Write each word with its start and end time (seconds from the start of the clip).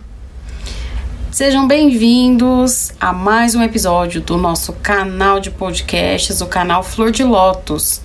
Sejam 1.30 1.68
bem-vindos 1.68 2.94
a 2.98 3.12
mais 3.12 3.56
um 3.56 3.62
episódio 3.62 4.22
do 4.22 4.38
nosso 4.38 4.72
canal 4.72 5.42
de 5.42 5.52
podcasts, 5.52 6.40
o 6.40 6.48
canal 6.48 6.82
Flor 6.82 7.12
de 7.12 7.26
Lótus 7.26 8.00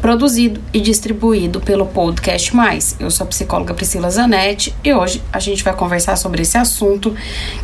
produzido 0.00 0.60
e 0.72 0.80
distribuído 0.80 1.60
pelo 1.60 1.86
Podcast 1.86 2.54
Mais. 2.54 2.96
Eu 3.00 3.10
sou 3.10 3.24
a 3.24 3.28
psicóloga 3.28 3.74
Priscila 3.74 4.10
Zanetti 4.10 4.74
e 4.84 4.92
hoje 4.92 5.22
a 5.32 5.40
gente 5.40 5.64
vai 5.64 5.74
conversar 5.74 6.16
sobre 6.16 6.42
esse 6.42 6.56
assunto 6.56 7.14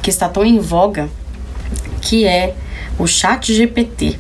que 0.03 0.11
está 0.11 0.29
tão 0.29 0.45
em 0.45 0.59
voga, 0.59 1.09
que 2.03 2.27
é 2.27 2.55
o 2.99 3.07
Chat 3.07 3.55
GPT. 3.55 4.19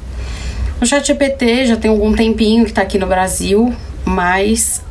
O 0.81 0.87
Chat 0.87 1.07
GPT 1.07 1.67
já 1.67 1.77
tem 1.77 1.91
algum 1.91 2.15
tempinho 2.15 2.65
que 2.65 2.71
está 2.71 2.83
aqui 2.83 2.99
no 2.99 3.07
Brasil, 3.07 3.75
mas 4.05 4.83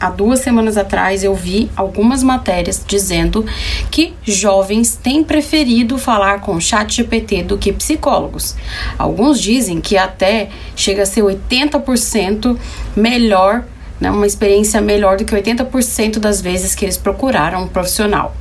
há 0.00 0.08
duas 0.08 0.40
semanas 0.40 0.78
atrás 0.78 1.22
eu 1.22 1.34
vi 1.34 1.70
algumas 1.76 2.22
matérias 2.22 2.82
dizendo 2.86 3.44
que 3.90 4.14
jovens 4.24 4.96
têm 4.96 5.22
preferido 5.22 5.98
falar 5.98 6.40
com 6.40 6.58
chat 6.58 6.96
GPT 6.96 7.42
do 7.42 7.58
que 7.58 7.72
psicólogos. 7.72 8.56
Alguns 8.98 9.40
dizem 9.40 9.80
que 9.80 9.98
até 9.98 10.48
chega 10.74 11.02
a 11.02 11.06
ser 11.06 11.22
80% 11.22 12.56
melhor, 12.96 13.64
né, 14.00 14.10
uma 14.10 14.26
experiência 14.26 14.80
melhor 14.80 15.18
do 15.18 15.24
que 15.26 15.34
80% 15.34 16.18
das 16.18 16.40
vezes 16.40 16.74
que 16.74 16.84
eles 16.84 16.96
procuraram 16.96 17.64
um 17.64 17.68
profissional. 17.68 18.34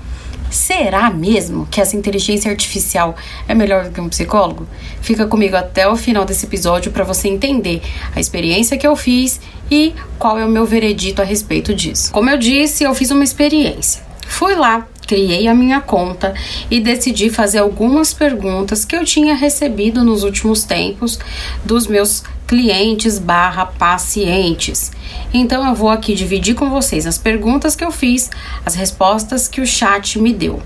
Será 0.50 1.10
mesmo 1.10 1.68
que 1.70 1.80
essa 1.80 1.96
inteligência 1.96 2.50
artificial 2.50 3.16
é 3.48 3.54
melhor 3.54 3.86
do 3.86 3.92
que 3.92 4.02
um 4.02 4.10
psicólogo? 4.10 4.68
Fica 5.02 5.26
comigo 5.28 5.56
até 5.56 5.88
o 5.88 5.96
final 5.96 6.26
desse 6.26 6.46
episódio 6.46 6.92
para 6.92 7.04
você 7.04 7.28
entender 7.28 7.82
a 8.16 8.20
experiência 8.20 8.78
que 8.78 8.88
eu 8.88 8.96
fiz 8.96 9.40
e 9.70 9.94
qual 10.18 10.40
é 10.40 10.46
o 10.46 10.50
meu 10.50 10.66
veredito 10.66 11.22
a 11.22 11.26
respeito 11.26 11.74
disso. 11.74 12.12
Como 12.12 12.30
eu 12.30 12.38
disse, 12.38 12.84
eu 12.84 12.96
fiz 12.96 13.12
uma 13.12 13.24
experiência. 13.24 14.02
Fui 14.28 14.56
lá, 14.56 14.88
criei 15.08 15.48
a 15.48 15.56
minha 15.56 15.82
conta 15.82 16.34
e 16.70 16.80
decidi 16.80 17.30
fazer 17.30 17.60
algumas 17.60 18.14
perguntas 18.14 18.86
que 18.86 18.96
eu 18.96 19.04
tinha 19.04 19.34
recebido 19.36 20.04
nos 20.04 20.24
últimos 20.24 20.64
tempos 20.64 21.20
dos 21.66 21.88
meus 21.88 22.24
clientes 22.50 23.20
barra 23.20 23.64
pacientes. 23.64 24.92
Então 25.32 25.64
eu 25.68 25.76
vou 25.76 25.88
aqui 25.88 26.16
dividir 26.16 26.56
com 26.56 26.68
vocês 26.68 27.06
as 27.06 27.16
perguntas 27.16 27.76
que 27.76 27.86
eu 27.86 27.92
fiz, 27.92 28.28
as 28.66 28.74
respostas 28.74 29.48
que 29.48 29.62
o 29.62 29.68
chat 29.68 30.18
me 30.18 30.34
deu. 30.34 30.60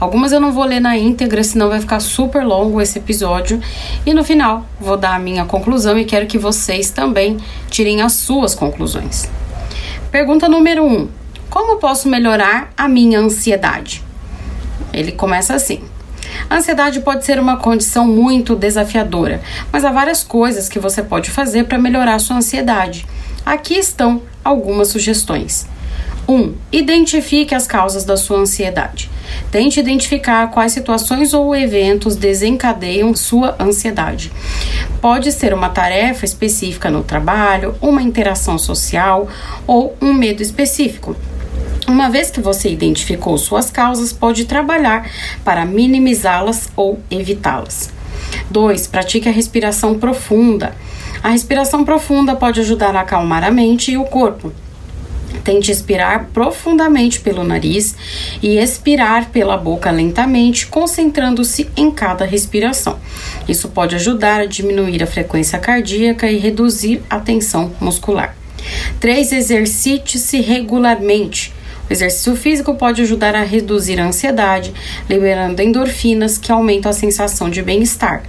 Algumas 0.00 0.32
eu 0.32 0.40
não 0.40 0.50
vou 0.50 0.64
ler 0.64 0.80
na 0.80 0.98
íntegra, 0.98 1.44
senão 1.44 1.68
vai 1.68 1.78
ficar 1.78 2.00
super 2.00 2.44
longo 2.44 2.80
esse 2.80 2.98
episódio. 2.98 3.60
E 4.04 4.12
no 4.12 4.24
final 4.24 4.66
vou 4.80 4.96
dar 4.96 5.14
a 5.14 5.18
minha 5.20 5.44
conclusão 5.44 5.96
e 5.96 6.04
quero 6.04 6.26
que 6.26 6.38
vocês 6.38 6.90
também 6.90 7.36
tirem 7.70 8.02
as 8.02 8.14
suas 8.14 8.52
conclusões. 8.56 9.30
Pergunta 10.10 10.48
número 10.48 10.84
1: 10.84 10.92
um, 10.92 11.08
Como 11.48 11.76
posso 11.76 12.08
melhorar 12.08 12.72
a 12.76 12.88
minha 12.88 13.20
ansiedade? 13.20 14.02
Ele 14.92 15.12
começa 15.12 15.54
assim. 15.54 15.82
A 16.48 16.56
ansiedade 16.56 17.00
pode 17.00 17.24
ser 17.24 17.38
uma 17.38 17.56
condição 17.56 18.06
muito 18.06 18.56
desafiadora, 18.56 19.40
mas 19.72 19.84
há 19.84 19.90
várias 19.90 20.22
coisas 20.22 20.68
que 20.68 20.78
você 20.78 21.02
pode 21.02 21.30
fazer 21.30 21.64
para 21.64 21.78
melhorar 21.78 22.18
sua 22.18 22.36
ansiedade. 22.36 23.06
Aqui 23.44 23.74
estão 23.74 24.22
algumas 24.44 24.88
sugestões. 24.88 25.66
1. 26.28 26.34
Um, 26.34 26.54
identifique 26.70 27.54
as 27.54 27.66
causas 27.66 28.04
da 28.04 28.16
sua 28.16 28.38
ansiedade. 28.38 29.10
Tente 29.50 29.80
identificar 29.80 30.50
quais 30.50 30.72
situações 30.72 31.32
ou 31.32 31.56
eventos 31.56 32.16
desencadeiam 32.16 33.14
sua 33.14 33.56
ansiedade. 33.58 34.30
Pode 35.00 35.32
ser 35.32 35.54
uma 35.54 35.70
tarefa 35.70 36.24
específica 36.24 36.90
no 36.90 37.02
trabalho, 37.02 37.74
uma 37.80 38.02
interação 38.02 38.58
social 38.58 39.28
ou 39.66 39.96
um 40.02 40.12
medo 40.12 40.42
específico. 40.42 41.16
Uma 41.88 42.10
vez 42.10 42.30
que 42.30 42.38
você 42.38 42.68
identificou 42.68 43.38
suas 43.38 43.70
causas, 43.70 44.12
pode 44.12 44.44
trabalhar 44.44 45.10
para 45.42 45.64
minimizá-las 45.64 46.68
ou 46.76 47.00
evitá-las. 47.10 47.90
2. 48.50 48.86
Pratique 48.88 49.26
a 49.26 49.32
respiração 49.32 49.98
profunda. 49.98 50.76
A 51.22 51.30
respiração 51.30 51.86
profunda 51.86 52.36
pode 52.36 52.60
ajudar 52.60 52.94
a 52.94 53.00
acalmar 53.00 53.42
a 53.42 53.50
mente 53.50 53.90
e 53.90 53.96
o 53.96 54.04
corpo. 54.04 54.52
Tente 55.42 55.72
expirar 55.72 56.26
profundamente 56.26 57.20
pelo 57.20 57.42
nariz 57.42 57.96
e 58.42 58.58
expirar 58.58 59.30
pela 59.30 59.56
boca 59.56 59.90
lentamente, 59.90 60.66
concentrando-se 60.66 61.70
em 61.74 61.90
cada 61.90 62.26
respiração. 62.26 62.98
Isso 63.48 63.66
pode 63.70 63.94
ajudar 63.94 64.40
a 64.42 64.46
diminuir 64.46 65.02
a 65.02 65.06
frequência 65.06 65.58
cardíaca 65.58 66.30
e 66.30 66.36
reduzir 66.36 67.00
a 67.08 67.18
tensão 67.18 67.72
muscular. 67.80 68.36
3. 69.00 69.32
Exercite-se 69.32 70.42
regularmente. 70.42 71.56
O 71.88 71.92
exercício 71.92 72.36
físico 72.36 72.74
pode 72.74 73.00
ajudar 73.02 73.34
a 73.34 73.42
reduzir 73.42 73.98
a 73.98 74.06
ansiedade, 74.06 74.74
liberando 75.08 75.62
endorfinas 75.62 76.36
que 76.36 76.52
aumentam 76.52 76.90
a 76.90 76.94
sensação 76.94 77.48
de 77.48 77.62
bem-estar. 77.62 78.22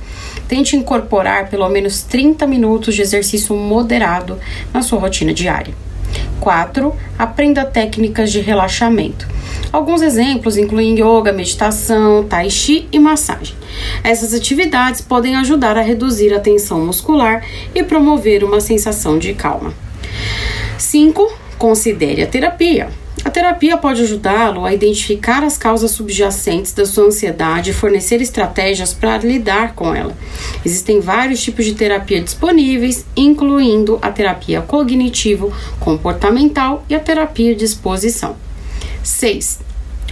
Tente 0.48 0.76
incorporar 0.76 1.50
pelo 1.50 1.68
menos 1.70 2.02
30 2.04 2.48
minutos 2.48 2.96
de 2.96 3.02
exercício 3.02 3.56
moderado 3.56 4.40
na 4.74 4.82
sua 4.82 5.00
rotina 5.00 5.34
diária. 5.34 5.74
4. 6.40 6.96
Aprenda 7.18 7.66
técnicas 7.66 8.32
de 8.32 8.40
relaxamento. 8.40 9.28
Alguns 9.72 10.02
exemplos 10.02 10.58
incluem 10.58 10.96
yoga, 10.96 11.32
meditação, 11.32 12.24
tai 12.24 12.50
chi 12.50 12.88
e 12.92 12.98
massagem. 12.98 13.56
Essas 14.04 14.34
atividades 14.34 15.02
podem 15.02 15.36
ajudar 15.36 15.78
a 15.78 15.82
reduzir 15.82 16.34
a 16.34 16.40
tensão 16.40 16.84
muscular 16.86 17.46
e 17.76 17.84
promover 17.84 18.44
uma 18.44 18.62
sensação 18.62 19.20
de 19.20 19.34
calma. 19.34 19.74
5. 20.78 21.32
Considere 21.58 22.24
a 22.24 22.28
terapia. 22.28 22.90
A 23.40 23.42
terapia 23.42 23.78
pode 23.78 24.02
ajudá-lo 24.02 24.66
a 24.66 24.74
identificar 24.74 25.46
as 25.46 25.58
causas 25.58 25.92
subjacentes 25.92 26.74
da 26.74 26.86
sua 26.86 27.06
ansiedade 27.06 27.70
e 27.70 27.74
fornecer 27.74 28.22
estratégias 28.22 28.94
para 28.94 29.18
lidar 29.20 29.76
com 29.76 29.96
ela. 29.96 30.14
Existem 30.66 31.00
vários 31.00 31.42
tipos 31.42 31.64
de 31.64 31.74
terapia 31.74 32.22
disponíveis, 32.22 33.06
incluindo 33.16 33.98
a 34.02 34.12
terapia 34.12 34.62
cognitivo-comportamental 34.62 36.84
e 36.90 36.96
a 36.96 37.00
terapia 37.00 37.56
de 37.56 37.64
exposição. 37.64 38.36
6. 39.02 39.60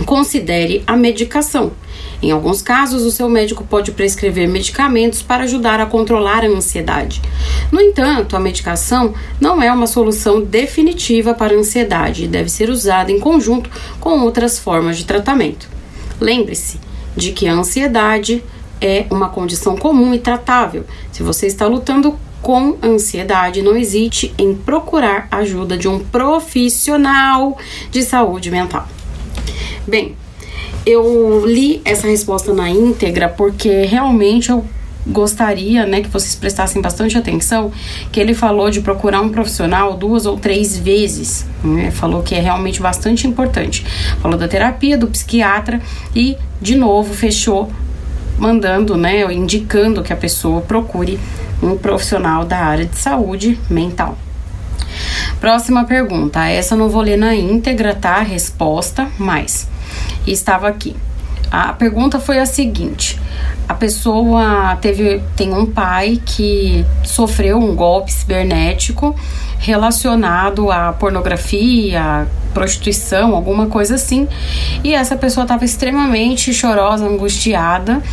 Considere 0.06 0.82
a 0.88 0.96
medicação. 0.96 1.74
Em 2.22 2.32
alguns 2.32 2.62
casos, 2.62 3.04
o 3.04 3.12
seu 3.12 3.30
médico 3.30 3.64
pode 3.64 3.92
prescrever 3.92 4.48
medicamentos 4.48 5.22
para 5.22 5.44
ajudar 5.44 5.80
a 5.80 5.86
controlar 5.86 6.44
a 6.44 6.48
ansiedade. 6.48 7.22
No 7.72 7.80
entanto, 7.80 8.36
a 8.36 8.40
medicação 8.40 9.14
não 9.40 9.62
é 9.62 9.72
uma 9.72 9.86
solução 9.86 10.42
definitiva 10.42 11.34
para 11.34 11.54
a 11.54 11.58
ansiedade 11.58 12.24
e 12.24 12.28
deve 12.28 12.50
ser 12.50 12.70
usada 12.70 13.12
em 13.12 13.20
conjunto 13.20 13.70
com 14.00 14.22
outras 14.22 14.58
formas 14.58 14.98
de 14.98 15.06
tratamento. 15.06 15.70
Lembre-se 16.20 16.80
de 17.16 17.32
que 17.32 17.48
a 17.48 17.54
ansiedade 17.54 18.44
é 18.82 19.06
uma 19.12 19.30
condição 19.30 19.78
comum 19.78 20.14
e 20.14 20.20
tratável. 20.20 20.86
Se 21.12 21.22
você 21.22 21.46
está 21.46 21.68
lutando 21.68 22.18
com 22.42 22.78
ansiedade, 22.82 23.62
não 23.62 23.76
hesite 23.76 24.34
em 24.38 24.56
procurar 24.56 25.28
ajuda 25.32 25.78
de 25.78 25.88
um 25.88 26.00
profissional 26.00 27.58
de 27.92 28.04
saúde 28.04 28.50
mental. 28.50 28.88
Bem, 29.88 30.16
eu 30.88 31.46
li 31.46 31.82
essa 31.84 32.08
resposta 32.08 32.54
na 32.54 32.70
íntegra 32.70 33.28
porque 33.28 33.84
realmente 33.84 34.50
eu 34.50 34.64
gostaria, 35.06 35.86
né, 35.86 36.02
que 36.02 36.08
vocês 36.08 36.36
prestassem 36.36 36.82
bastante 36.82 37.18
atenção, 37.18 37.72
que 38.12 38.20
ele 38.20 38.34
falou 38.34 38.70
de 38.70 38.82
procurar 38.82 39.22
um 39.22 39.30
profissional 39.30 39.96
duas 39.96 40.26
ou 40.26 40.38
três 40.38 40.78
vezes, 40.78 41.46
né? 41.64 41.92
Falou 41.92 42.24
que 42.24 42.36
é 42.36 42.40
realmente 42.40 42.82
bastante 42.82 43.28
importante. 43.28 43.86
Falou 44.22 44.38
da 44.38 44.48
terapia, 44.48 44.98
do 44.98 45.08
psiquiatra 45.08 45.82
e 46.16 46.38
de 46.62 46.76
novo 46.76 47.14
fechou 47.14 47.70
mandando, 48.38 48.96
né, 48.96 49.34
indicando 49.34 50.04
que 50.04 50.14
a 50.14 50.18
pessoa 50.18 50.62
procure 50.62 51.20
um 51.62 51.78
profissional 51.78 52.46
da 52.46 52.60
área 52.60 52.86
de 52.86 52.98
saúde 52.98 53.60
mental. 53.70 54.18
Próxima 55.40 55.84
pergunta. 55.84 56.46
Essa 56.48 56.76
eu 56.76 56.80
não 56.80 56.90
vou 56.90 57.02
ler 57.02 57.18
na 57.18 57.36
íntegra, 57.36 57.94
tá? 57.94 58.16
A 58.16 58.22
resposta, 58.22 59.08
mas 59.18 59.68
e 60.28 60.32
estava 60.32 60.68
aqui. 60.68 60.96
A 61.50 61.72
pergunta 61.72 62.20
foi 62.20 62.40
a 62.40 62.46
seguinte: 62.46 63.20
a 63.68 63.74
pessoa 63.74 64.78
teve 64.82 65.22
tem 65.36 65.54
um 65.54 65.66
pai 65.66 66.22
que 66.26 66.86
sofreu 67.04 67.58
um 67.58 67.74
golpe 67.74 68.12
cibernético 68.12 69.16
relacionado 69.58 70.70
à 70.72 70.92
pornografia, 70.94 72.28
prostituição, 72.54 73.34
alguma 73.34 73.68
coisa 73.68 73.96
assim. 73.96 74.28
E 74.84 74.94
essa 74.94 75.16
pessoa 75.16 75.46
estava 75.46 75.64
extremamente 75.64 76.54
chorosa, 76.54 77.06
angustiada, 77.06 78.04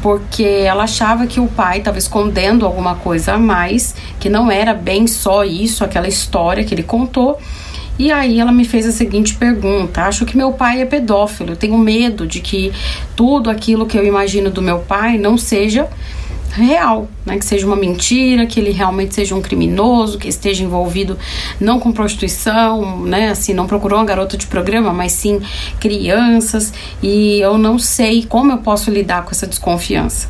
porque 0.00 0.44
ela 0.44 0.84
achava 0.84 1.26
que 1.26 1.40
o 1.40 1.46
pai 1.46 1.78
estava 1.78 1.98
escondendo 1.98 2.64
alguma 2.64 2.94
coisa 2.94 3.34
a 3.34 3.38
mais, 3.38 3.94
que 4.20 4.28
não 4.28 4.50
era 4.50 4.72
bem 4.72 5.06
só 5.06 5.44
isso, 5.44 5.84
aquela 5.84 6.08
história 6.08 6.64
que 6.64 6.72
ele 6.72 6.84
contou 6.84 7.38
E 7.98 8.10
aí 8.10 8.40
ela 8.40 8.50
me 8.50 8.64
fez 8.64 8.86
a 8.86 8.92
seguinte 8.92 9.34
pergunta: 9.34 10.02
Acho 10.02 10.24
que 10.24 10.36
meu 10.36 10.52
pai 10.52 10.82
é 10.82 10.84
pedófilo. 10.84 11.52
Eu 11.52 11.56
tenho 11.56 11.78
medo 11.78 12.26
de 12.26 12.40
que 12.40 12.72
tudo 13.14 13.50
aquilo 13.50 13.86
que 13.86 13.96
eu 13.96 14.04
imagino 14.04 14.50
do 14.50 14.60
meu 14.60 14.80
pai 14.80 15.16
não 15.16 15.38
seja 15.38 15.88
real, 16.54 17.08
né? 17.26 17.38
Que 17.38 17.44
seja 17.44 17.66
uma 17.66 17.76
mentira, 17.76 18.46
que 18.46 18.60
ele 18.60 18.70
realmente 18.70 19.14
seja 19.14 19.34
um 19.34 19.42
criminoso, 19.42 20.18
que 20.18 20.28
esteja 20.28 20.62
envolvido 20.62 21.18
não 21.60 21.80
com 21.80 21.92
prostituição, 21.92 23.00
né? 23.04 23.30
Assim, 23.30 23.52
não 23.52 23.66
procurou 23.66 23.98
uma 23.98 24.04
garota 24.04 24.36
de 24.36 24.46
programa, 24.46 24.92
mas 24.92 25.12
sim 25.12 25.40
crianças. 25.80 26.72
E 27.02 27.40
eu 27.40 27.58
não 27.58 27.78
sei 27.78 28.24
como 28.24 28.52
eu 28.52 28.58
posso 28.58 28.90
lidar 28.90 29.24
com 29.24 29.30
essa 29.30 29.46
desconfiança. 29.46 30.28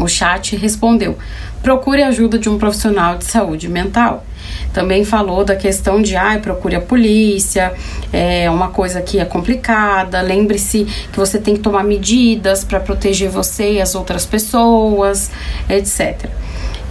O 0.00 0.08
chat 0.08 0.56
respondeu: 0.56 1.16
procure 1.62 2.02
ajuda 2.02 2.38
de 2.38 2.48
um 2.48 2.58
profissional 2.58 3.16
de 3.16 3.24
saúde 3.24 3.68
mental. 3.68 4.24
Também 4.72 5.04
falou 5.04 5.44
da 5.44 5.54
questão 5.54 6.00
de, 6.00 6.16
ai, 6.16 6.38
procure 6.40 6.74
a 6.74 6.80
polícia, 6.80 7.72
é 8.12 8.48
uma 8.50 8.68
coisa 8.68 9.00
que 9.02 9.18
é 9.18 9.24
complicada. 9.24 10.20
Lembre-se 10.22 10.84
que 11.12 11.18
você 11.18 11.38
tem 11.38 11.54
que 11.54 11.60
tomar 11.60 11.84
medidas 11.84 12.64
para 12.64 12.80
proteger 12.80 13.28
você 13.28 13.74
e 13.74 13.80
as 13.80 13.94
outras 13.94 14.24
pessoas, 14.24 15.30
etc. 15.68 16.30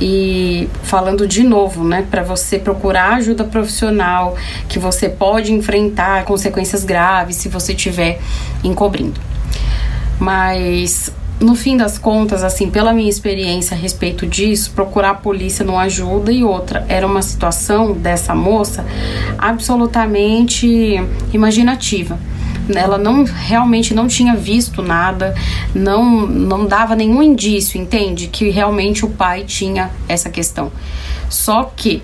E 0.01 0.69
falando 0.83 1.27
de 1.27 1.43
novo, 1.43 1.83
né, 1.83 2.05
para 2.09 2.23
você 2.23 2.57
procurar 2.57 3.15
ajuda 3.15 3.43
profissional, 3.43 4.35
que 4.69 4.79
você 4.79 5.09
pode 5.09 5.51
enfrentar 5.51 6.23
consequências 6.23 6.85
graves 6.85 7.35
se 7.35 7.49
você 7.49 7.73
estiver 7.73 8.19
encobrindo. 8.63 9.19
Mas 10.19 11.11
no 11.39 11.55
fim 11.55 11.77
das 11.77 11.97
contas, 11.97 12.43
assim, 12.43 12.69
pela 12.69 12.93
minha 12.93 13.09
experiência 13.09 13.75
a 13.75 13.79
respeito 13.79 14.27
disso, 14.27 14.71
procurar 14.71 15.11
a 15.11 15.15
polícia 15.15 15.63
não 15.63 15.79
ajuda 15.79 16.31
e 16.31 16.43
outra, 16.43 16.85
era 16.89 17.07
uma 17.07 17.21
situação 17.21 17.93
dessa 17.93 18.35
moça 18.35 18.85
absolutamente 19.37 20.67
imaginativa. 21.33 22.19
Ela 22.75 22.97
não 22.97 23.23
realmente 23.23 23.93
não 23.93 24.07
tinha 24.07 24.35
visto 24.35 24.83
nada, 24.83 25.33
não 25.73 26.27
não 26.27 26.67
dava 26.67 26.95
nenhum 26.95 27.23
indício, 27.23 27.81
entende, 27.81 28.27
que 28.27 28.49
realmente 28.49 29.05
o 29.05 29.09
pai 29.09 29.43
tinha 29.43 29.89
essa 30.07 30.29
questão. 30.29 30.71
Só 31.29 31.71
que 31.75 32.03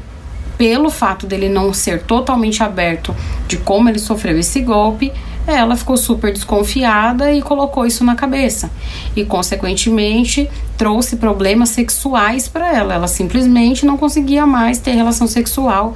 pelo 0.57 0.89
fato 0.89 1.27
dele 1.27 1.49
não 1.49 1.73
ser 1.73 2.03
totalmente 2.03 2.63
aberto 2.63 3.13
de 3.47 3.57
como 3.57 3.89
ele 3.89 3.99
sofreu 3.99 4.39
esse 4.39 4.61
golpe, 4.61 5.11
ela 5.47 5.75
ficou 5.75 5.97
super 5.97 6.33
desconfiada 6.33 7.31
e 7.33 7.41
colocou 7.41 7.85
isso 7.85 8.03
na 8.03 8.15
cabeça. 8.15 8.71
E, 9.15 9.23
consequentemente, 9.23 10.49
trouxe 10.77 11.15
problemas 11.15 11.69
sexuais 11.69 12.47
para 12.47 12.75
ela. 12.75 12.93
Ela 12.93 13.07
simplesmente 13.07 13.85
não 13.85 13.97
conseguia 13.97 14.45
mais 14.45 14.79
ter 14.79 14.91
relação 14.91 15.27
sexual 15.27 15.95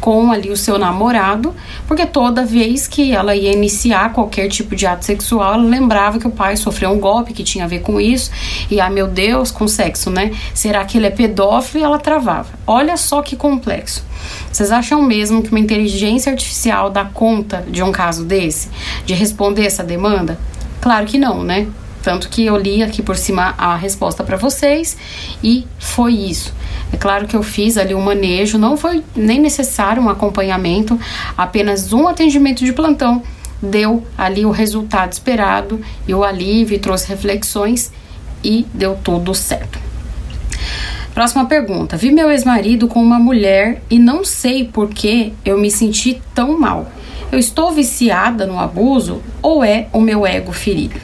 com 0.00 0.30
ali 0.30 0.50
o 0.50 0.56
seu 0.56 0.78
namorado, 0.78 1.54
porque 1.86 2.04
toda 2.06 2.44
vez 2.44 2.86
que 2.86 3.12
ela 3.12 3.34
ia 3.34 3.52
iniciar 3.52 4.12
qualquer 4.12 4.48
tipo 4.48 4.74
de 4.74 4.86
ato 4.86 5.04
sexual, 5.04 5.54
ela 5.54 5.62
lembrava 5.62 6.18
que 6.18 6.26
o 6.26 6.30
pai 6.30 6.56
sofreu 6.56 6.90
um 6.90 6.98
golpe 6.98 7.32
que 7.32 7.42
tinha 7.42 7.64
a 7.64 7.68
ver 7.68 7.80
com 7.80 8.00
isso, 8.00 8.30
e 8.70 8.80
ah, 8.80 8.90
meu 8.90 9.06
Deus, 9.06 9.50
com 9.50 9.66
sexo, 9.66 10.10
né? 10.10 10.32
Será 10.52 10.84
que 10.84 10.98
ele 10.98 11.06
é 11.06 11.10
pedófilo? 11.10 11.82
E 11.82 11.84
ela 11.84 11.98
travava. 11.98 12.48
Olha 12.66 12.96
só 12.96 13.22
que 13.22 13.36
complexo. 13.36 14.04
Vocês 14.50 14.72
acham 14.72 15.02
mesmo 15.02 15.42
que 15.42 15.50
uma 15.50 15.60
inteligência 15.60 16.32
artificial 16.32 16.90
dá 16.90 17.04
conta 17.04 17.64
de 17.68 17.82
um 17.82 17.92
caso 17.92 18.24
desse? 18.24 18.68
De 19.04 19.14
responder 19.14 19.64
essa 19.64 19.84
demanda? 19.84 20.38
Claro 20.80 21.06
que 21.06 21.18
não, 21.18 21.42
né? 21.42 21.66
Tanto 22.02 22.28
que 22.28 22.46
eu 22.46 22.56
li 22.56 22.82
aqui 22.82 23.02
por 23.02 23.16
cima 23.16 23.54
a 23.58 23.74
resposta 23.74 24.22
para 24.22 24.36
vocês 24.36 24.96
e 25.42 25.66
foi 25.78 26.12
isso. 26.14 26.54
É 26.92 26.96
claro 26.96 27.26
que 27.26 27.34
eu 27.34 27.42
fiz 27.42 27.76
ali 27.76 27.94
um 27.94 28.00
manejo, 28.00 28.58
não 28.58 28.76
foi 28.76 29.02
nem 29.14 29.40
necessário 29.40 30.00
um 30.00 30.08
acompanhamento, 30.08 30.98
apenas 31.36 31.92
um 31.92 32.06
atendimento 32.06 32.64
de 32.64 32.72
plantão 32.72 33.22
deu 33.60 34.06
ali 34.16 34.44
o 34.44 34.50
resultado 34.50 35.12
esperado 35.12 35.80
e 36.06 36.14
o 36.14 36.24
alívio, 36.24 36.78
trouxe 36.78 37.08
reflexões 37.08 37.92
e 38.44 38.66
deu 38.72 38.96
tudo 39.02 39.34
certo. 39.34 39.78
Próxima 41.14 41.46
pergunta. 41.46 41.96
Vi 41.96 42.10
meu 42.12 42.30
ex-marido 42.30 42.86
com 42.86 43.02
uma 43.02 43.18
mulher 43.18 43.82
e 43.88 43.98
não 43.98 44.24
sei 44.24 44.64
por 44.64 44.90
que 44.90 45.32
eu 45.44 45.58
me 45.58 45.70
senti 45.70 46.20
tão 46.34 46.58
mal. 46.58 46.90
Eu 47.36 47.40
estou 47.40 47.70
viciada 47.70 48.46
no 48.46 48.58
abuso 48.58 49.20
ou 49.42 49.62
é 49.62 49.88
o 49.92 50.00
meu 50.00 50.26
ego 50.26 50.52
ferido? 50.52 50.98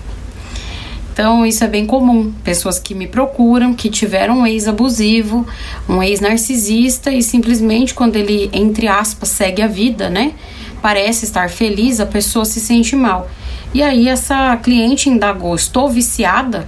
Então, 1.12 1.44
isso 1.44 1.62
é 1.62 1.69
bem 1.69 1.84
comum. 1.84 2.32
Pessoas 2.43 2.79
que 2.79 2.94
me 2.94 3.06
procuram, 3.06 3.75
que 3.75 3.90
tiveram 3.90 4.38
um 4.38 4.46
ex 4.46 4.67
abusivo, 4.67 5.46
um 5.87 6.02
ex 6.02 6.20
narcisista 6.20 7.11
e 7.12 7.23
simplesmente 7.23 7.93
quando 7.93 8.17
ele, 8.17 8.49
entre 8.50 8.88
aspas, 8.88 9.29
segue 9.29 9.61
a 9.61 9.67
vida, 9.67 10.08
né? 10.08 10.32
Parece 10.81 11.26
estar 11.26 11.50
feliz, 11.50 12.00
a 12.00 12.06
pessoa 12.06 12.46
se 12.46 12.61
sente 12.61 12.96
mal. 12.96 13.29
E 13.75 13.82
aí, 13.82 14.08
essa 14.08 14.56
cliente 14.56 15.11
indagou: 15.11 15.55
estou 15.55 15.90
viciada 15.90 16.67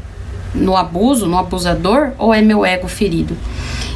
no 0.55 0.77
abuso, 0.77 1.27
no 1.27 1.39
abusador, 1.39 2.13
ou 2.19 2.35
é 2.35 2.43
meu 2.43 2.67
ego 2.67 2.87
ferido? 2.87 3.35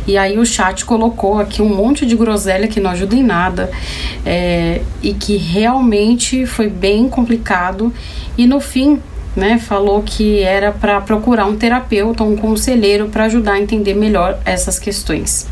E 0.09 0.17
aí 0.17 0.39
o 0.39 0.47
chat 0.47 0.87
colocou 0.87 1.39
aqui 1.39 1.61
um 1.61 1.69
monte 1.69 2.07
de 2.07 2.17
groselha 2.17 2.67
que 2.67 2.81
não 2.81 2.91
ajuda 2.93 3.15
em 3.15 3.23
nada 3.23 3.71
é, 4.25 4.81
e 5.03 5.13
que 5.13 5.37
realmente 5.37 6.47
foi 6.47 6.67
bem 6.71 7.11
complicado. 7.11 7.93
E 8.37 8.47
no 8.47 8.59
fim 8.59 9.03
né, 9.37 9.59
falou 9.59 10.03
que 10.03 10.41
era 10.43 10.73
para 10.73 10.99
procurar 11.03 11.45
um 11.45 11.57
terapeuta, 11.57 12.25
um 12.25 12.37
conselheiro 12.37 13.11
para 13.11 13.25
ajudar 13.25 13.53
a 13.53 13.61
entender 13.61 13.95
melhor 13.95 14.39
essas 14.47 14.79
questões. 14.79 15.47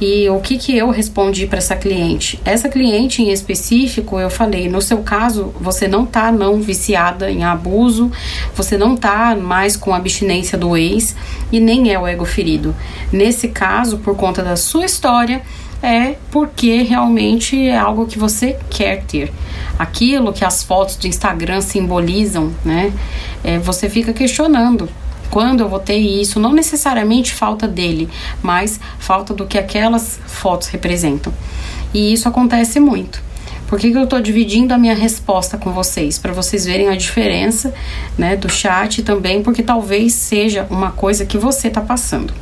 E 0.00 0.28
o 0.28 0.38
que, 0.40 0.56
que 0.56 0.76
eu 0.76 0.90
respondi 0.90 1.46
para 1.46 1.58
essa 1.58 1.74
cliente? 1.74 2.40
Essa 2.44 2.68
cliente 2.68 3.20
em 3.20 3.30
específico, 3.30 4.18
eu 4.20 4.30
falei, 4.30 4.68
no 4.68 4.80
seu 4.80 4.98
caso, 4.98 5.52
você 5.60 5.88
não 5.88 6.06
tá 6.06 6.30
não 6.30 6.60
viciada 6.60 7.30
em 7.30 7.42
abuso, 7.42 8.10
você 8.54 8.78
não 8.78 8.96
tá 8.96 9.34
mais 9.34 9.76
com 9.76 9.92
abstinência 9.92 10.56
do 10.56 10.76
ex 10.76 11.16
e 11.50 11.58
nem 11.58 11.92
é 11.92 11.98
o 11.98 12.06
ego 12.06 12.24
ferido. 12.24 12.74
Nesse 13.12 13.48
caso, 13.48 13.98
por 13.98 14.16
conta 14.16 14.42
da 14.42 14.54
sua 14.54 14.84
história, 14.84 15.42
é 15.82 16.14
porque 16.30 16.82
realmente 16.82 17.68
é 17.68 17.76
algo 17.76 18.06
que 18.06 18.18
você 18.18 18.56
quer 18.70 19.02
ter. 19.04 19.32
Aquilo 19.78 20.32
que 20.32 20.44
as 20.44 20.62
fotos 20.62 20.96
do 20.96 21.06
Instagram 21.06 21.60
simbolizam, 21.60 22.52
né? 22.64 22.92
É, 23.42 23.58
você 23.58 23.88
fica 23.88 24.12
questionando 24.12 24.88
quando 25.30 25.60
eu 25.60 25.68
vou 25.68 25.78
ter 25.78 25.96
isso, 25.96 26.40
não 26.40 26.52
necessariamente 26.52 27.32
falta 27.32 27.68
dele, 27.68 28.08
mas 28.42 28.80
falta 28.98 29.34
do 29.34 29.46
que 29.46 29.58
aquelas 29.58 30.18
fotos 30.26 30.68
representam. 30.68 31.32
E 31.92 32.12
isso 32.12 32.28
acontece 32.28 32.80
muito. 32.80 33.22
Por 33.66 33.78
que, 33.78 33.90
que 33.90 33.98
eu 33.98 34.04
estou 34.04 34.20
dividindo 34.20 34.72
a 34.72 34.78
minha 34.78 34.94
resposta 34.94 35.58
com 35.58 35.72
vocês? 35.72 36.18
Para 36.18 36.32
vocês 36.32 36.64
verem 36.64 36.88
a 36.88 36.96
diferença 36.96 37.74
né, 38.16 38.34
do 38.34 38.48
chat 38.48 39.02
também, 39.02 39.42
porque 39.42 39.62
talvez 39.62 40.14
seja 40.14 40.66
uma 40.70 40.90
coisa 40.90 41.26
que 41.26 41.36
você 41.36 41.68
está 41.68 41.82
passando. 41.82 42.32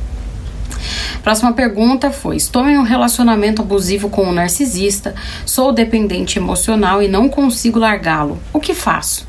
Próxima 1.21 1.51
pergunta 1.51 2.11
foi: 2.11 2.37
Estou 2.37 2.65
em 2.65 2.77
um 2.77 2.83
relacionamento 2.83 3.61
abusivo 3.61 4.09
com 4.09 4.23
um 4.23 4.31
narcisista, 4.31 5.13
sou 5.45 5.73
dependente 5.73 6.39
emocional 6.39 7.03
e 7.03 7.09
não 7.09 7.27
consigo 7.27 7.77
largá-lo. 7.77 8.39
O 8.53 8.59
que 8.61 8.73
faço? 8.73 9.26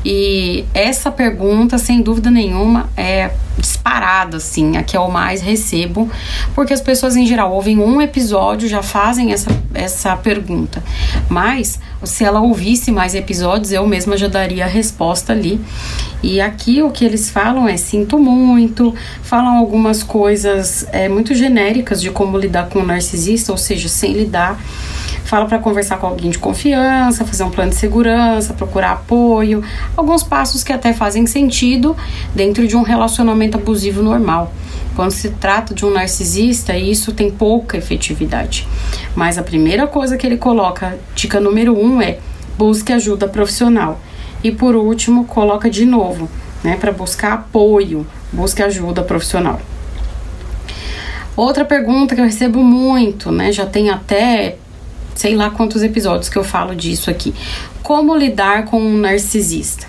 E 0.04 0.64
essa 0.72 1.10
pergunta, 1.10 1.78
sem 1.78 2.00
dúvida 2.00 2.30
nenhuma, 2.30 2.88
é 2.96 3.32
disparada, 3.58 4.36
assim, 4.36 4.76
a 4.76 4.84
que 4.84 4.96
eu 4.96 5.08
mais 5.08 5.40
recebo, 5.40 6.08
porque 6.54 6.72
as 6.72 6.80
pessoas 6.80 7.16
em 7.16 7.26
geral 7.26 7.52
ouvem 7.52 7.78
um 7.78 8.00
episódio, 8.00 8.68
já 8.68 8.82
fazem 8.82 9.32
essa, 9.32 9.50
essa 9.74 10.16
pergunta. 10.16 10.80
Mas, 11.28 11.80
se 12.04 12.24
ela 12.24 12.40
ouvisse 12.40 12.90
mais 12.90 13.14
episódios, 13.14 13.72
eu 13.72 13.86
mesma 13.86 14.16
já 14.16 14.28
daria 14.28 14.64
a 14.64 14.68
resposta 14.68 15.32
ali. 15.32 15.60
E 16.22 16.40
aqui 16.40 16.82
o 16.82 16.90
que 16.90 17.04
eles 17.04 17.30
falam 17.30 17.68
é: 17.68 17.76
sinto 17.76 18.18
muito, 18.18 18.94
falam 19.22 19.56
algumas 19.56 20.02
coisas 20.02 20.86
é, 20.92 21.08
muito 21.08 21.34
genéricas 21.34 22.00
de 22.00 22.10
como 22.10 22.38
lidar 22.38 22.68
com 22.68 22.80
o 22.80 22.86
narcisista, 22.86 23.52
ou 23.52 23.58
seja, 23.58 23.88
sem 23.88 24.12
lidar 24.12 24.58
fala 25.26 25.46
para 25.46 25.58
conversar 25.58 25.96
com 25.98 26.06
alguém 26.06 26.30
de 26.30 26.38
confiança, 26.38 27.24
fazer 27.24 27.42
um 27.42 27.50
plano 27.50 27.70
de 27.70 27.76
segurança, 27.76 28.54
procurar 28.54 28.92
apoio, 28.92 29.62
alguns 29.96 30.22
passos 30.22 30.62
que 30.62 30.72
até 30.72 30.92
fazem 30.92 31.26
sentido 31.26 31.96
dentro 32.34 32.66
de 32.66 32.76
um 32.76 32.82
relacionamento 32.82 33.58
abusivo 33.58 34.02
normal. 34.02 34.52
Quando 34.96 35.10
se 35.10 35.28
trata 35.28 35.74
de 35.74 35.84
um 35.84 35.90
narcisista, 35.90 36.74
isso 36.74 37.12
tem 37.12 37.30
pouca 37.30 37.76
efetividade. 37.76 38.66
Mas 39.14 39.36
a 39.36 39.42
primeira 39.42 39.86
coisa 39.86 40.16
que 40.16 40.26
ele 40.26 40.38
coloca, 40.38 40.98
dica 41.14 41.38
número 41.38 41.78
um, 41.78 42.00
é 42.00 42.18
busque 42.56 42.94
ajuda 42.94 43.28
profissional. 43.28 44.00
E 44.42 44.50
por 44.50 44.74
último, 44.74 45.26
coloca 45.26 45.68
de 45.68 45.84
novo, 45.84 46.30
né, 46.64 46.78
para 46.80 46.92
buscar 46.92 47.34
apoio, 47.34 48.06
busque 48.32 48.62
ajuda 48.62 49.02
profissional. 49.02 49.60
Outra 51.36 51.66
pergunta 51.66 52.14
que 52.14 52.20
eu 52.22 52.24
recebo 52.24 52.64
muito, 52.64 53.30
né? 53.30 53.52
Já 53.52 53.66
tem 53.66 53.90
até 53.90 54.56
sei 55.14 55.34
lá 55.34 55.50
quantos 55.50 55.82
episódios 55.82 56.30
que 56.30 56.38
eu 56.38 56.44
falo 56.44 56.74
disso 56.74 57.10
aqui. 57.10 57.34
Como 57.82 58.16
lidar 58.16 58.64
com 58.64 58.80
um 58.80 58.96
narcisista? 58.96 59.86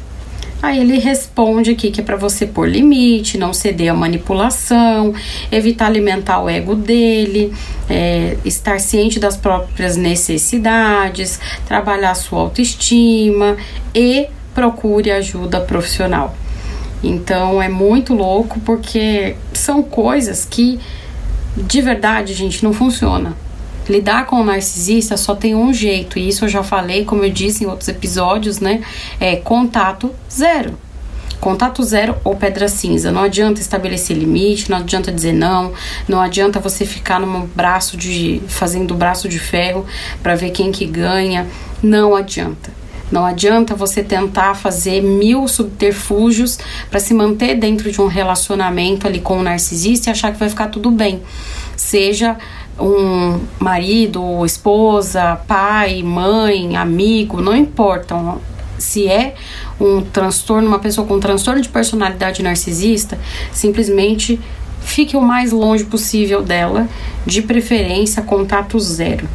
Aí 0.68 0.82
ele 0.82 1.00
responde 1.00 1.72
aqui 1.72 1.90
que 1.90 2.02
é 2.02 2.04
para 2.04 2.18
você 2.18 2.46
pôr 2.46 2.68
limite, 2.68 3.38
não 3.38 3.54
ceder 3.54 3.90
à 3.90 3.94
manipulação, 3.96 5.14
evitar 5.50 5.86
alimentar 5.86 6.42
o 6.42 6.50
ego 6.50 6.76
dele, 6.76 7.54
é, 7.90 8.36
estar 8.44 8.78
ciente 8.82 9.18
das 9.18 9.38
próprias 9.38 9.96
necessidades, 9.96 11.40
trabalhar 11.66 12.14
sua 12.16 12.42
autoestima 12.42 13.56
e 13.96 14.28
procure 14.54 15.10
ajuda 15.10 15.62
profissional. 15.62 16.36
Então 17.02 17.62
é 17.64 17.70
muito 17.70 18.14
louco 18.14 18.60
porque 18.60 19.38
são 19.54 19.82
coisas 19.82 20.44
que 20.44 20.82
de 21.56 21.82
verdade, 21.82 22.34
gente, 22.34 22.62
não 22.62 22.74
funciona. 22.74 23.38
Lidar 23.90 24.26
com 24.26 24.42
o 24.42 24.44
narcisista 24.44 25.16
só 25.16 25.36
tem 25.36 25.56
um 25.56 25.74
jeito, 25.74 26.20
e 26.20 26.28
isso 26.28 26.46
eu 26.46 26.50
já 26.50 26.64
falei, 26.64 27.06
como 27.06 27.24
eu 27.24 27.30
disse 27.30 27.64
em 27.64 27.68
outros 27.68 27.88
episódios, 27.88 28.60
né? 28.60 28.84
É 29.20 29.36
contato 29.38 30.14
zero. 30.32 30.78
Contato 31.40 31.84
zero 31.84 32.16
ou 32.24 32.36
pedra 32.36 32.68
cinza. 32.68 33.12
Não 33.12 33.22
adianta 33.22 33.62
estabelecer 33.62 34.18
limite, 34.18 34.70
não 34.72 34.78
adianta 34.80 35.12
dizer 35.12 35.34
não, 35.34 35.72
não 36.08 36.20
adianta 36.20 36.60
você 36.60 36.86
ficar 36.86 37.20
no 37.20 37.48
braço 37.48 37.96
de 37.96 38.42
fazendo 38.48 38.96
braço 38.96 39.30
de 39.30 39.38
ferro 39.38 39.86
para 40.24 40.36
ver 40.36 40.50
quem 40.50 40.72
que 40.72 40.86
ganha. 40.86 41.48
Não 41.82 42.16
adianta. 42.16 42.72
Não 43.12 43.26
adianta 43.26 43.74
você 43.74 44.04
tentar 44.04 44.56
fazer 44.56 45.02
mil 45.02 45.48
subterfúgios 45.48 46.60
para 46.90 47.00
se 47.00 47.14
manter 47.14 47.56
dentro 47.56 47.90
de 47.90 48.02
um 48.02 48.08
relacionamento 48.08 49.08
ali 49.08 49.22
com 49.22 49.40
o 49.40 49.44
narcisista 49.44 50.10
e 50.10 50.12
achar 50.12 50.34
que 50.34 50.40
vai 50.40 50.50
ficar 50.50 50.68
tudo 50.68 50.92
bem. 50.92 51.22
Seja 51.78 52.36
um 52.80 53.40
marido, 53.60 54.46
esposa, 54.46 55.36
pai, 55.48 56.04
mãe, 56.04 56.76
amigo, 56.76 57.42
não 57.42 57.56
importa 57.56 58.16
se 58.78 59.08
é 59.08 59.36
um 59.80 60.02
transtorno, 60.02 60.68
uma 60.68 60.80
pessoa 60.80 61.08
com 61.08 61.20
transtorno 61.20 61.62
de 61.62 61.70
personalidade 61.70 62.44
narcisista, 62.44 63.18
simplesmente 63.52 64.40
fique 64.82 65.18
o 65.18 65.22
mais 65.22 65.52
longe 65.52 65.84
possível 65.84 66.42
dela, 66.42 66.88
de 67.26 67.42
preferência 67.42 68.22
contato 68.22 68.80
zero. 68.80 69.28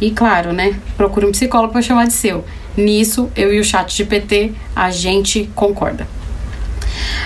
E 0.00 0.10
claro, 0.10 0.52
né, 0.52 0.78
procure 0.96 1.26
um 1.26 1.32
psicólogo 1.32 1.72
para 1.72 1.82
chamar 1.82 2.06
de 2.06 2.12
seu. 2.12 2.44
Nisso, 2.76 3.30
eu 3.36 3.52
e 3.52 3.60
o 3.60 3.64
chat 3.64 3.94
de 3.94 4.04
PT, 4.04 4.52
a 4.74 4.90
gente 4.90 5.50
concorda. 5.54 6.06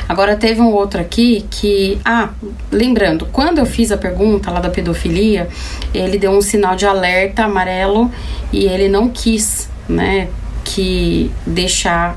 Agora 0.09 0.37
teve 0.37 0.61
um 0.61 0.73
outro 0.73 1.01
aqui 1.01 1.45
que, 1.51 1.99
ah, 2.05 2.31
lembrando, 2.71 3.27
quando 3.33 3.59
eu 3.59 3.67
fiz 3.67 3.91
a 3.91 3.97
pergunta 3.97 4.51
lá 4.51 4.61
da 4.61 4.71
pedofilia, 4.71 5.49
ele 5.93 6.19
deu 6.19 6.31
um 6.31 6.41
sinal 6.41 6.77
de 6.77 6.87
alerta 6.87 7.45
amarelo 7.45 8.11
e 8.53 8.65
ele 8.67 8.89
não 8.89 9.09
quis, 9.09 9.69
né, 9.89 10.29
que 10.65 11.31
deixar 11.47 12.17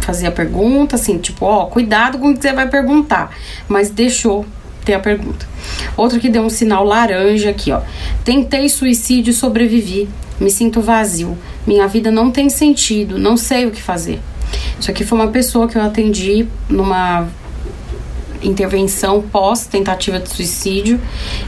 fazer 0.00 0.26
a 0.26 0.32
pergunta, 0.32 0.96
assim, 0.96 1.18
tipo, 1.18 1.44
ó, 1.44 1.66
cuidado 1.66 2.18
com 2.18 2.30
o 2.30 2.34
que 2.34 2.42
você 2.42 2.52
vai 2.52 2.68
perguntar, 2.68 3.34
mas 3.68 3.90
deixou 3.90 4.44
ter 4.84 4.94
a 4.94 5.00
pergunta. 5.00 5.46
Outro 5.96 6.18
que 6.18 6.28
deu 6.28 6.42
um 6.42 6.50
sinal 6.50 6.84
laranja 6.84 7.50
aqui, 7.50 7.70
ó. 7.70 7.80
Tentei 8.24 8.68
suicídio 8.68 9.30
e 9.30 9.34
sobrevivi. 9.34 10.08
Me 10.40 10.50
sinto 10.50 10.80
vazio. 10.80 11.36
Minha 11.66 11.86
vida 11.86 12.10
não 12.10 12.30
tem 12.30 12.48
sentido, 12.48 13.18
não 13.18 13.36
sei 13.36 13.66
o 13.66 13.70
que 13.70 13.82
fazer. 13.82 14.20
Isso 14.78 14.90
aqui 14.90 15.04
foi 15.04 15.18
uma 15.18 15.28
pessoa 15.28 15.68
que 15.68 15.76
eu 15.76 15.82
atendi 15.82 16.46
numa 16.68 17.28
intervenção 18.42 19.20
pós 19.20 19.66
tentativa 19.66 20.18
de 20.18 20.28
suicídio 20.30 21.00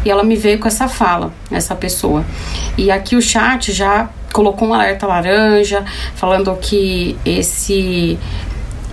e 0.05 0.11
ela 0.11 0.23
me 0.23 0.37
veio 0.37 0.59
com 0.59 0.69
essa 0.69 0.89
fala, 0.89 1.33
essa 1.51 1.75
pessoa. 1.75 2.25
E 2.77 2.91
aqui 2.91 3.17
o 3.17 3.23
chat 3.23 3.73
já 3.73 4.11
colocou 4.33 4.69
um 4.69 4.75
alerta 4.75 5.07
laranja 5.07 5.85
falando 6.15 6.55
que 6.57 7.17
esse 7.25 8.19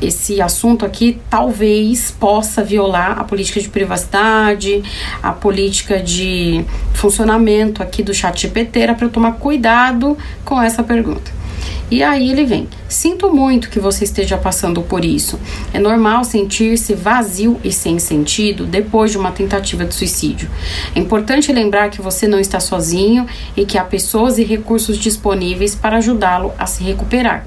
esse 0.01 0.41
assunto 0.41 0.85
aqui 0.85 1.19
talvez 1.29 2.09
possa 2.09 2.63
violar 2.63 3.19
a 3.19 3.23
política 3.25 3.59
de 3.59 3.67
privacidade, 3.67 4.81
a 5.21 5.33
política 5.33 5.99
de 5.99 6.63
funcionamento 6.93 7.83
aqui 7.83 8.01
do 8.01 8.13
chat 8.13 8.39
GPT, 8.39 8.93
para 8.93 9.05
eu 9.05 9.09
tomar 9.09 9.33
cuidado 9.33 10.17
com 10.45 10.61
essa 10.61 10.83
pergunta. 10.83 11.38
E 11.91 12.03
aí 12.03 12.29
ele 12.29 12.45
vem: 12.45 12.67
Sinto 12.87 13.33
muito 13.33 13.69
que 13.69 13.79
você 13.79 14.03
esteja 14.03 14.37
passando 14.37 14.81
por 14.81 15.03
isso. 15.03 15.39
É 15.73 15.79
normal 15.79 16.23
sentir-se 16.23 16.93
vazio 16.93 17.59
e 17.63 17.71
sem 17.71 17.97
sentido 17.99 18.65
depois 18.65 19.11
de 19.11 19.17
uma 19.17 19.31
tentativa 19.31 19.85
de 19.85 19.95
suicídio. 19.95 20.49
É 20.95 20.99
importante 20.99 21.51
lembrar 21.51 21.89
que 21.89 22.01
você 22.01 22.27
não 22.27 22.39
está 22.39 22.59
sozinho 22.59 23.25
e 23.55 23.65
que 23.65 23.77
há 23.77 23.83
pessoas 23.83 24.37
e 24.37 24.43
recursos 24.43 24.97
disponíveis 24.97 25.75
para 25.75 25.97
ajudá-lo 25.97 26.53
a 26.57 26.65
se 26.65 26.83
recuperar. 26.83 27.45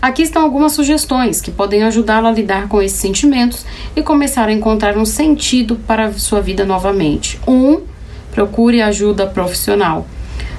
Aqui 0.00 0.22
estão 0.22 0.42
algumas 0.42 0.72
sugestões 0.72 1.40
que 1.40 1.50
podem 1.50 1.82
ajudá-lo 1.82 2.26
a 2.26 2.30
lidar 2.30 2.68
com 2.68 2.82
esses 2.82 2.98
sentimentos 2.98 3.64
e 3.96 4.02
começar 4.02 4.48
a 4.48 4.52
encontrar 4.52 4.98
um 4.98 5.04
sentido 5.06 5.76
para 5.76 6.06
a 6.06 6.12
sua 6.12 6.42
vida 6.42 6.64
novamente. 6.64 7.40
1. 7.46 7.52
Um, 7.52 7.82
procure 8.30 8.82
ajuda 8.82 9.26
profissional. 9.26 10.06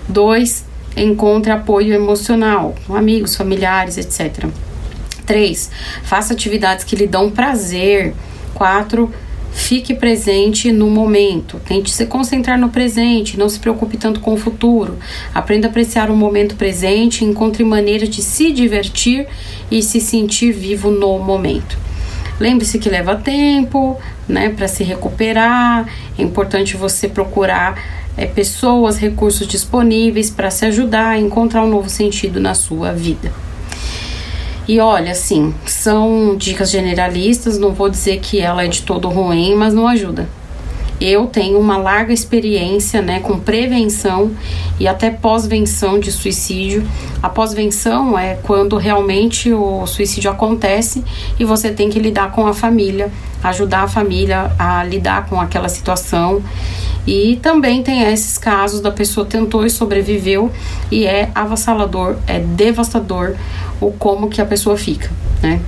2 0.08 0.66
encontre 0.96 1.52
apoio 1.52 1.94
emocional, 1.94 2.75
amigos, 2.90 3.36
familiares, 3.36 3.98
etc. 3.98 4.46
3. 5.25 5.72
Faça 6.04 6.34
atividades 6.34 6.86
que 6.86 6.96
lhe 6.96 7.08
dão 7.08 7.30
prazer. 7.30 8.14
4. 8.54 9.12
Fique 9.52 9.94
presente 9.96 10.72
no 10.72 10.90
momento. 10.90 11.60
Tente 11.66 11.90
se 11.90 12.06
concentrar 12.06 12.60
no 12.60 12.70
presente, 12.70 13.40
não 13.40 13.48
se 13.48 13.58
preocupe 13.58 13.98
tanto 13.98 14.20
com 14.20 14.34
o 14.34 14.38
futuro. 14.38 14.98
Aprenda 15.34 15.68
a 15.68 15.70
apreciar 15.70 16.12
o 16.12 16.16
momento 16.16 16.56
presente, 16.56 17.24
encontre 17.24 17.64
maneiras 17.64 18.10
de 18.10 18.22
se 18.22 18.52
divertir 18.52 19.25
e 19.72 19.82
se 19.82 20.02
sentir 20.02 20.52
vivo 20.52 20.92
no 20.92 21.18
momento. 21.20 21.78
Lembre-se 22.38 22.78
que 22.78 22.90
leva 22.90 23.16
tempo, 23.16 23.98
né, 24.28 24.50
para 24.50 24.68
se 24.68 24.84
recuperar. 24.84 25.88
É 26.20 26.22
importante 26.22 26.75
você 26.75 27.08
procurar 27.08 28.05
é, 28.17 28.25
pessoas, 28.25 28.98
recursos 28.98 29.48
disponíveis 29.48 30.29
para 30.29 30.50
se 30.50 30.65
ajudar 30.65 31.10
a 31.10 31.19
encontrar 31.19 31.63
um 31.63 31.69
novo 31.69 31.89
sentido 31.89 32.39
na 32.39 32.53
sua 32.53 32.91
vida. 32.91 33.31
E 34.67 34.79
olha, 34.79 35.12
assim, 35.12 35.53
são 35.65 36.36
dicas 36.36 36.72
generalistas, 36.72 37.60
não 37.60 37.72
vou 37.72 37.88
dizer 37.88 38.19
que 38.19 38.39
ela 38.39 38.63
é 38.63 38.67
de 38.67 38.81
todo 38.81 39.07
ruim, 39.10 39.53
mas 39.55 39.74
não 39.74 39.88
ajuda. 39.88 40.27
Eu 41.00 41.27
tenho 41.27 41.60
uma 41.60 41.77
larga 41.77 42.13
experiência 42.13 43.01
né, 43.01 43.19
com 43.19 43.38
prevenção 43.38 44.31
e 44.79 44.88
até 44.88 45.12
pós-venção 45.12 46.00
de 46.00 46.12
suicídio. 46.12 46.88
A 47.22 47.27
pós-venção 47.27 48.17
é 48.17 48.36
quando 48.36 48.77
realmente 48.77 49.51
o 49.51 49.86
suicídio 49.86 50.31
acontece 50.31 51.03
e 51.38 51.43
você 51.43 51.69
tem 51.69 51.89
que 51.89 52.00
lidar 52.00 52.31
com 52.31 52.48
a 52.48 52.53
família, 52.53 53.12
ajudar 53.43 53.84
a 53.84 53.88
família 53.88 54.51
a 54.57 54.84
lidar 54.86 55.27
com 55.27 55.39
aquela 55.39 55.67
situação. 55.67 56.41
E 57.08 57.36
também 57.42 57.84
tem 57.84 58.02
esses 58.12 58.38
casos 58.38 58.82
da 58.82 58.92
pessoa 58.92 59.26
tentou 59.26 59.66
e 59.66 59.70
sobreviveu 59.70 60.52
e 60.92 61.06
é 61.06 61.30
avassalador, 61.36 62.16
é 62.26 62.40
devastador 62.40 63.36
o 63.80 63.92
como 63.92 64.30
que 64.30 64.42
a 64.42 64.46
pessoa 64.46 64.78
fica, 64.78 65.12
né? 65.42 65.62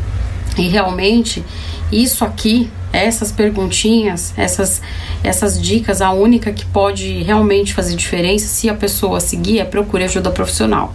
E 0.58 0.67
realmente 0.67 1.44
isso 1.91 2.25
aqui 2.25 2.70
essas 2.97 3.31
perguntinhas, 3.31 4.33
essas, 4.35 4.81
essas 5.23 5.61
dicas, 5.61 6.01
a 6.01 6.11
única 6.11 6.51
que 6.51 6.65
pode 6.65 7.23
realmente 7.23 7.73
fazer 7.73 7.95
diferença 7.95 8.47
se 8.47 8.69
a 8.69 8.73
pessoa 8.73 9.19
seguir 9.19 9.59
é 9.59 9.65
procure 9.65 10.03
ajuda 10.03 10.31
profissional. 10.31 10.93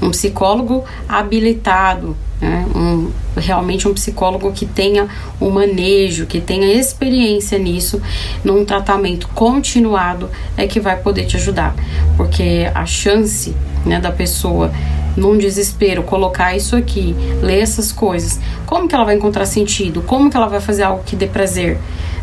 Um 0.00 0.10
psicólogo 0.10 0.84
habilitado, 1.08 2.16
né? 2.40 2.66
um, 2.74 3.10
realmente 3.36 3.88
um 3.88 3.94
psicólogo 3.94 4.52
que 4.52 4.66
tenha 4.66 5.08
o 5.40 5.46
um 5.46 5.50
manejo, 5.50 6.26
que 6.26 6.40
tenha 6.40 6.72
experiência 6.72 7.58
nisso, 7.58 8.00
num 8.44 8.64
tratamento 8.64 9.28
continuado, 9.28 10.30
é 10.56 10.66
que 10.66 10.80
vai 10.80 10.96
poder 10.96 11.26
te 11.26 11.36
ajudar, 11.36 11.74
porque 12.16 12.70
a 12.74 12.86
chance 12.86 13.54
né, 13.84 14.00
da 14.00 14.12
pessoa 14.12 14.70
num 15.18 15.36
desespero, 15.36 16.02
colocar 16.02 16.56
isso 16.56 16.76
aqui, 16.76 17.14
ler 17.42 17.60
essas 17.60 17.92
coisas, 17.92 18.40
como 18.64 18.88
que 18.88 18.94
ela 18.94 19.04
vai 19.04 19.16
encontrar 19.16 19.46
sentido? 19.46 20.02
Como 20.02 20.30
que 20.30 20.36
ela 20.36 20.46
vai 20.46 20.60
fazer 20.60 20.84
algo 20.84 21.02
que 21.04 21.16
dê 21.16 21.26
prazer? 21.26 21.78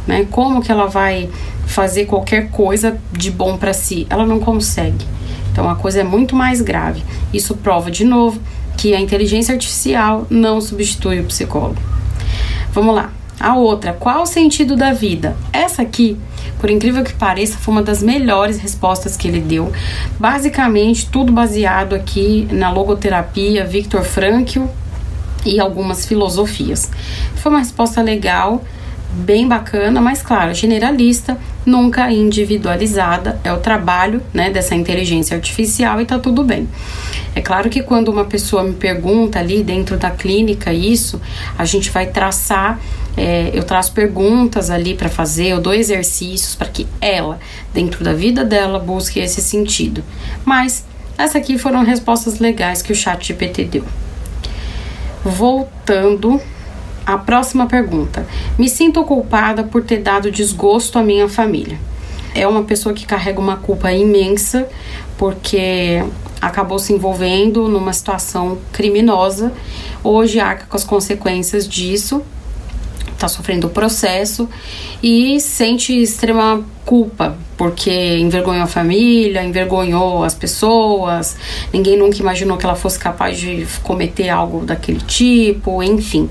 Né? 0.07 0.25
Como 0.31 0.61
que 0.61 0.71
ela 0.71 0.87
vai 0.87 1.29
fazer 1.65 2.05
qualquer 2.05 2.49
coisa 2.49 2.97
de 3.11 3.31
bom 3.31 3.57
para 3.57 3.73
si? 3.73 4.07
Ela 4.09 4.25
não 4.25 4.39
consegue. 4.39 5.05
Então 5.51 5.69
a 5.69 5.75
coisa 5.75 6.01
é 6.01 6.03
muito 6.03 6.35
mais 6.35 6.61
grave. 6.61 7.03
Isso 7.33 7.55
prova 7.55 7.89
de 7.89 8.03
novo 8.03 8.39
que 8.77 8.93
a 8.93 8.99
inteligência 8.99 9.53
artificial 9.53 10.27
não 10.29 10.59
substitui 10.61 11.19
o 11.19 11.25
psicólogo. 11.25 11.81
Vamos 12.73 12.95
lá. 12.95 13.11
A 13.45 13.55
outra, 13.55 13.93
qual 13.93 14.23
o 14.23 14.25
sentido 14.25 14.75
da 14.75 14.91
vida? 14.91 15.37
Essa 15.53 15.83
aqui 15.83 16.17
por 16.59 16.71
incrível 16.71 17.03
que 17.03 17.13
pareça, 17.13 17.59
foi 17.59 17.73
uma 17.75 17.83
das 17.83 18.01
melhores 18.01 18.57
respostas 18.57 19.15
que 19.15 19.27
ele 19.27 19.39
deu. 19.39 19.71
Basicamente, 20.19 21.07
tudo 21.07 21.31
baseado 21.31 21.93
aqui 21.93 22.47
na 22.51 22.71
logoterapia, 22.71 23.63
Victor 23.63 24.03
Frankl 24.03 24.63
e 25.45 25.59
algumas 25.59 26.07
filosofias. 26.07 26.89
Foi 27.35 27.51
uma 27.51 27.59
resposta 27.59 28.01
legal, 28.01 28.63
bem 29.13 29.47
bacana, 29.47 30.01
mas 30.01 30.23
claro, 30.23 30.55
generalista 30.55 31.37
nunca 31.65 32.11
individualizada, 32.11 33.39
é 33.43 33.51
o 33.51 33.57
trabalho 33.57 34.21
né, 34.33 34.49
dessa 34.49 34.75
inteligência 34.75 35.35
artificial 35.35 35.99
e 35.99 36.05
tá 36.05 36.19
tudo 36.19 36.43
bem. 36.43 36.67
É 37.33 37.41
claro 37.41 37.69
que 37.69 37.81
quando 37.81 38.09
uma 38.09 38.25
pessoa 38.25 38.63
me 38.63 38.73
pergunta 38.73 39.39
ali 39.39 39.63
dentro 39.63 39.97
da 39.97 40.11
clínica 40.11 40.71
isso, 40.71 41.19
a 41.57 41.65
gente 41.65 41.89
vai 41.89 42.05
traçar, 42.05 42.79
é, 43.17 43.49
eu 43.53 43.63
traço 43.63 43.93
perguntas 43.93 44.69
ali 44.69 44.93
para 44.93 45.09
fazer, 45.09 45.47
eu 45.47 45.61
dou 45.61 45.73
exercícios 45.73 46.55
para 46.55 46.67
que 46.67 46.87
ela, 47.01 47.39
dentro 47.73 48.03
da 48.03 48.13
vida 48.13 48.43
dela, 48.43 48.79
busque 48.79 49.19
esse 49.19 49.41
sentido. 49.41 50.03
Mas 50.45 50.85
essas 51.17 51.37
aqui 51.37 51.57
foram 51.57 51.83
respostas 51.83 52.39
legais 52.39 52.81
que 52.81 52.91
o 52.91 52.95
chat 52.95 53.25
GPT 53.25 53.65
deu. 53.65 53.85
Voltando 55.23 56.39
à 57.05 57.17
próxima 57.17 57.67
pergunta. 57.67 58.27
Me 58.57 58.67
sinto 58.67 59.03
culpada 59.03 59.63
por 59.63 59.83
ter 59.83 59.99
dado 59.99 60.31
desgosto 60.31 60.97
à 60.97 61.03
minha 61.03 61.29
família. 61.29 61.77
É 62.33 62.47
uma 62.47 62.63
pessoa 62.63 62.93
que 62.93 63.05
carrega 63.05 63.39
uma 63.39 63.57
culpa 63.57 63.91
imensa 63.91 64.67
porque 65.17 66.03
acabou 66.41 66.77
se 66.79 66.93
envolvendo 66.93 67.67
numa 67.69 67.93
situação 67.93 68.57
criminosa. 68.71 69.53
Hoje 70.03 70.39
arca 70.39 70.65
com 70.65 70.75
as 70.75 70.83
consequências 70.83 71.67
disso 71.67 72.21
está 73.15 73.27
sofrendo 73.27 73.67
o 73.67 73.69
processo 73.69 74.47
e 75.01 75.39
sente 75.39 75.93
extrema 75.93 76.63
culpa 76.85 77.37
porque 77.57 78.17
envergonhou 78.17 78.63
a 78.63 78.67
família, 78.67 79.43
envergonhou 79.43 80.23
as 80.23 80.35
pessoas, 80.35 81.37
ninguém 81.73 81.97
nunca 81.97 82.17
imaginou 82.17 82.57
que 82.57 82.65
ela 82.65 82.75
fosse 82.75 82.99
capaz 82.99 83.39
de 83.39 83.65
cometer 83.81 84.29
algo 84.29 84.65
daquele 84.65 84.99
tipo, 84.99 85.81
enfim. 85.81 86.29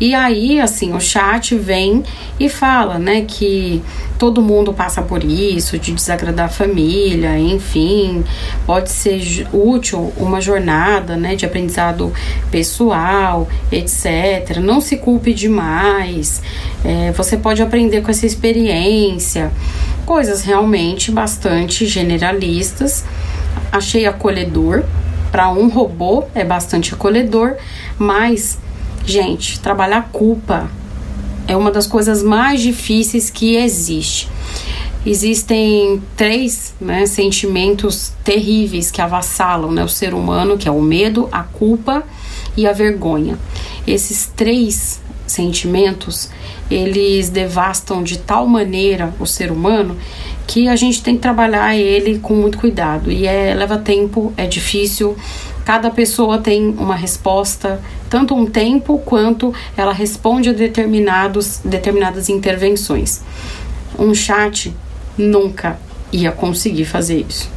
E 0.00 0.14
aí, 0.14 0.58
assim, 0.58 0.94
o 0.94 1.00
chat 1.00 1.54
vem 1.54 2.02
e 2.38 2.48
fala, 2.48 2.98
né, 2.98 3.26
que 3.28 3.82
todo 4.18 4.40
mundo 4.40 4.72
passa 4.72 5.02
por 5.02 5.22
isso, 5.22 5.78
de 5.78 5.92
desagradar 5.92 6.46
a 6.46 6.48
família, 6.48 7.38
enfim, 7.38 8.24
pode 8.64 8.90
ser 8.90 9.46
útil 9.52 10.10
uma 10.16 10.40
jornada, 10.40 11.16
né, 11.16 11.36
de 11.36 11.44
aprendizado 11.44 12.10
pessoal, 12.50 13.46
etc. 13.70 14.56
Não 14.58 14.80
se 14.80 14.96
culpe 14.96 15.34
demais, 15.34 16.42
é, 16.82 17.12
você 17.12 17.36
pode 17.36 17.60
aprender 17.60 18.00
com 18.00 18.10
essa 18.10 18.24
experiência, 18.24 19.52
coisas 20.06 20.42
realmente 20.42 21.12
bastante 21.12 21.86
generalistas. 21.86 23.04
Achei 23.70 24.06
acolhedor. 24.06 24.82
Para 25.30 25.48
um 25.48 25.68
robô 25.68 26.24
é 26.34 26.42
bastante 26.42 26.92
acolhedor, 26.92 27.54
mas 27.96 28.58
Gente, 29.04 29.60
trabalhar 29.60 30.08
culpa 30.12 30.70
é 31.48 31.56
uma 31.56 31.70
das 31.70 31.86
coisas 31.86 32.22
mais 32.22 32.60
difíceis 32.60 33.28
que 33.28 33.56
existe. 33.56 34.28
Existem 35.04 36.00
três 36.16 36.74
né, 36.80 37.06
sentimentos 37.06 38.12
terríveis 38.22 38.90
que 38.90 39.00
avassalam 39.00 39.72
né, 39.72 39.82
o 39.82 39.88
ser 39.88 40.12
humano, 40.12 40.58
que 40.58 40.68
é 40.68 40.70
o 40.70 40.82
medo, 40.82 41.28
a 41.32 41.42
culpa 41.42 42.04
e 42.56 42.66
a 42.66 42.72
vergonha. 42.72 43.38
Esses 43.86 44.26
três 44.36 45.00
sentimentos, 45.26 46.28
eles 46.70 47.30
devastam 47.30 48.02
de 48.02 48.18
tal 48.18 48.46
maneira 48.46 49.14
o 49.18 49.26
ser 49.26 49.50
humano 49.50 49.96
que 50.46 50.68
a 50.68 50.76
gente 50.76 51.02
tem 51.02 51.14
que 51.14 51.22
trabalhar 51.22 51.76
ele 51.76 52.18
com 52.18 52.34
muito 52.34 52.58
cuidado. 52.58 53.10
E 53.10 53.26
é, 53.26 53.54
leva 53.54 53.78
tempo, 53.78 54.32
é 54.36 54.46
difícil, 54.46 55.16
Cada 55.70 55.88
pessoa 55.88 56.38
tem 56.38 56.74
uma 56.76 56.96
resposta, 56.96 57.80
tanto 58.08 58.34
um 58.34 58.44
tempo 58.44 58.98
quanto 59.04 59.54
ela 59.76 59.92
responde 59.92 60.48
a 60.48 60.52
determinados, 60.52 61.60
determinadas 61.64 62.28
intervenções. 62.28 63.20
Um 63.96 64.12
chat 64.12 64.74
nunca 65.16 65.78
ia 66.12 66.32
conseguir 66.32 66.86
fazer 66.86 67.24
isso. 67.28 67.48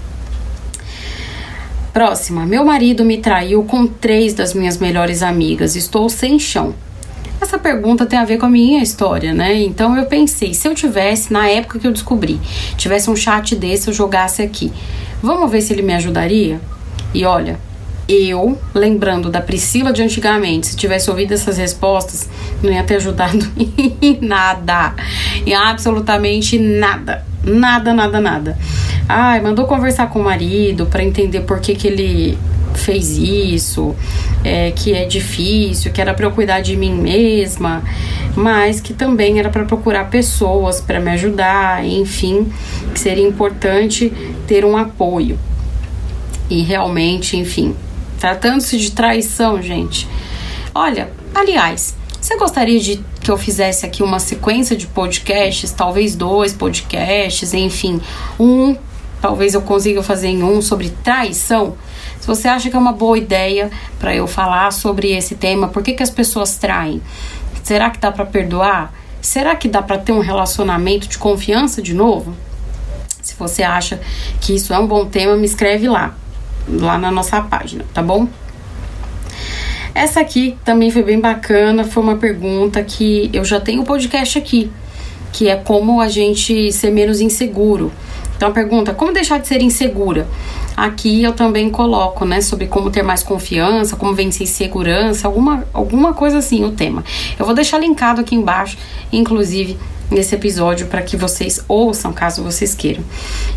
Próxima. 1.91 2.45
Meu 2.45 2.63
marido 2.63 3.03
me 3.03 3.17
traiu 3.17 3.63
com 3.63 3.87
três 3.87 4.35
das 4.35 4.53
minhas 4.53 4.77
melhores 4.77 5.23
amigas. 5.23 5.75
Estou 5.75 6.07
sem 6.07 6.37
chão. 6.37 6.75
Essa 7.41 7.57
pergunta 7.57 8.05
tem 8.05 8.19
a 8.19 8.25
ver 8.25 8.37
com 8.37 8.45
a 8.45 8.49
minha 8.49 8.83
história, 8.83 9.33
né? 9.33 9.59
Então 9.59 9.97
eu 9.97 10.05
pensei, 10.05 10.53
se 10.53 10.67
eu 10.67 10.75
tivesse, 10.75 11.33
na 11.33 11.47
época 11.47 11.79
que 11.79 11.87
eu 11.87 11.91
descobri, 11.91 12.39
tivesse 12.77 13.09
um 13.09 13.15
chat 13.15 13.55
desse, 13.55 13.87
eu 13.87 13.93
jogasse 13.93 14.43
aqui. 14.43 14.71
Vamos 15.19 15.49
ver 15.49 15.61
se 15.61 15.73
ele 15.73 15.81
me 15.81 15.95
ajudaria? 15.95 16.61
E 17.11 17.25
olha, 17.25 17.59
eu, 18.07 18.57
lembrando 18.73 19.29
da 19.29 19.39
Priscila 19.39 19.93
de 19.93 20.01
antigamente, 20.01 20.67
se 20.67 20.75
tivesse 20.75 21.09
ouvido 21.09 21.33
essas 21.33 21.57
respostas, 21.57 22.29
não 22.61 22.71
ia 22.71 22.83
ter 22.83 22.95
ajudado 22.95 23.45
em 23.57 24.19
nada. 24.21 24.93
Em 25.45 25.53
absolutamente 25.53 26.59
nada. 26.59 27.25
Nada, 27.43 27.93
nada, 27.93 28.21
nada. 28.21 28.57
Ai, 29.07 29.41
mandou 29.41 29.65
conversar 29.65 30.09
com 30.09 30.19
o 30.19 30.23
marido 30.23 30.85
para 30.85 31.03
entender 31.03 31.41
por 31.41 31.59
que, 31.59 31.75
que 31.75 31.87
ele 31.87 32.37
fez 32.73 33.17
isso, 33.17 33.95
é, 34.43 34.71
que 34.71 34.93
é 34.93 35.05
difícil, 35.05 35.91
que 35.91 36.01
era 36.01 36.13
para 36.13 36.25
eu 36.25 36.31
cuidar 36.31 36.61
de 36.61 36.75
mim 36.75 36.93
mesma, 36.93 37.83
mas 38.35 38.81
que 38.81 38.93
também 38.93 39.39
era 39.39 39.49
para 39.49 39.63
procurar 39.65 40.09
pessoas 40.09 40.81
para 40.81 40.99
me 40.99 41.11
ajudar, 41.11 41.85
enfim, 41.85 42.51
que 42.93 42.99
seria 42.99 43.27
importante 43.27 44.11
ter 44.47 44.65
um 44.65 44.75
apoio. 44.75 45.37
E 46.49 46.61
realmente, 46.61 47.37
enfim, 47.37 47.75
Tratando-se 48.23 48.77
de 48.77 48.91
traição, 48.93 49.61
gente. 49.61 50.07
Olha, 50.73 51.11
aliás, 51.35 51.93
você 52.21 52.37
gostaria 52.37 52.79
de 52.79 53.03
que 53.19 53.29
eu 53.29 53.37
fizesse 53.37 53.85
aqui 53.85 54.01
uma 54.01 54.17
sequência 54.17 54.77
de 54.77 54.87
podcasts, 54.87 55.73
talvez 55.73 56.15
dois 56.15 56.53
podcasts, 56.53 57.53
enfim, 57.53 57.99
um, 58.39 58.77
talvez 59.21 59.53
eu 59.53 59.61
consiga 59.61 60.01
fazer 60.01 60.29
em 60.29 60.41
um 60.41 60.61
sobre 60.61 60.89
traição? 61.03 61.75
Se 62.17 62.25
você 62.25 62.47
acha 62.47 62.69
que 62.69 62.77
é 62.77 62.79
uma 62.79 62.93
boa 62.93 63.17
ideia 63.17 63.69
para 63.99 64.15
eu 64.15 64.25
falar 64.25 64.71
sobre 64.71 65.11
esse 65.11 65.35
tema, 65.35 65.67
por 65.67 65.83
que, 65.83 65.91
que 65.91 66.01
as 66.01 66.09
pessoas 66.09 66.55
traem? 66.55 67.01
Será 67.61 67.89
que 67.89 67.99
dá 67.99 68.09
para 68.09 68.25
perdoar? 68.25 68.93
Será 69.21 69.53
que 69.53 69.67
dá 69.67 69.81
para 69.81 69.97
ter 69.97 70.13
um 70.13 70.21
relacionamento 70.21 71.09
de 71.09 71.17
confiança 71.17 71.81
de 71.81 71.93
novo? 71.93 72.33
Se 73.21 73.35
você 73.35 73.63
acha 73.63 73.99
que 74.39 74.55
isso 74.55 74.73
é 74.73 74.79
um 74.79 74.87
bom 74.87 75.07
tema, 75.07 75.35
me 75.35 75.45
escreve 75.45 75.89
lá 75.89 76.15
lá 76.67 76.97
na 76.97 77.11
nossa 77.11 77.41
página, 77.41 77.85
tá 77.93 78.01
bom? 78.01 78.27
Essa 79.95 80.21
aqui 80.21 80.57
também 80.65 80.89
foi 80.89 81.03
bem 81.03 81.19
bacana, 81.19 81.83
foi 81.83 82.01
uma 82.01 82.15
pergunta 82.15 82.83
que 82.83 83.29
eu 83.31 83.45
já 83.45 83.59
tenho 83.59 83.81
o 83.81 83.85
podcast 83.85 84.37
aqui, 84.37 84.71
que 85.31 85.47
é 85.47 85.55
como 85.55 86.01
a 86.01 86.07
gente 86.07 86.71
ser 86.71 86.91
menos 86.91 87.21
inseguro. 87.21 87.91
Então 88.35 88.49
a 88.49 88.51
pergunta, 88.51 88.93
como 88.93 89.13
deixar 89.13 89.39
de 89.39 89.47
ser 89.47 89.61
insegura? 89.61 90.27
Aqui 90.75 91.21
eu 91.21 91.33
também 91.33 91.69
coloco, 91.69 92.25
né, 92.25 92.41
sobre 92.41 92.65
como 92.65 92.89
ter 92.89 93.03
mais 93.03 93.21
confiança, 93.21 93.95
como 93.95 94.13
vencer 94.13 94.47
insegurança, 94.47 95.27
alguma, 95.27 95.67
alguma 95.71 96.13
coisa 96.13 96.39
assim 96.39 96.63
o 96.65 96.71
tema. 96.71 97.03
Eu 97.37 97.45
vou 97.45 97.53
deixar 97.53 97.77
linkado 97.77 98.21
aqui 98.21 98.35
embaixo, 98.35 98.77
inclusive 99.11 99.77
nesse 100.13 100.35
episódio 100.35 100.87
para 100.87 101.01
que 101.01 101.17
vocês 101.17 101.63
ouçam, 101.67 102.13
caso 102.13 102.43
vocês 102.43 102.73
queiram. 102.73 103.03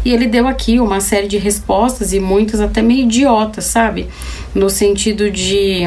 E 0.05 0.13
ele 0.13 0.27
deu 0.27 0.49
aqui 0.49 0.81
uma 0.81 1.01
série 1.01 1.29
de 1.29 1.39
respostas 1.39 2.13
e 2.13 2.21
muitas 2.21 2.61
até 2.61 2.83
meio 2.83 3.03
idiotas, 3.03 3.65
sabe? 3.67 4.09
No 4.55 4.69
sentido 4.71 5.31
de 5.31 5.83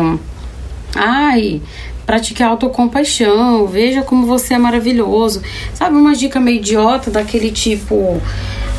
ai, 0.96 1.62
pratique 2.06 2.42
autocompaixão, 2.42 3.68
veja 3.68 4.02
como 4.02 4.26
você 4.26 4.56
é 4.56 4.58
maravilhoso. 4.58 5.42
Sabe 5.74 5.96
uma 5.96 6.16
dica 6.16 6.40
meio 6.40 6.58
idiota 6.58 7.12
daquele 7.12 7.52
tipo, 7.52 8.22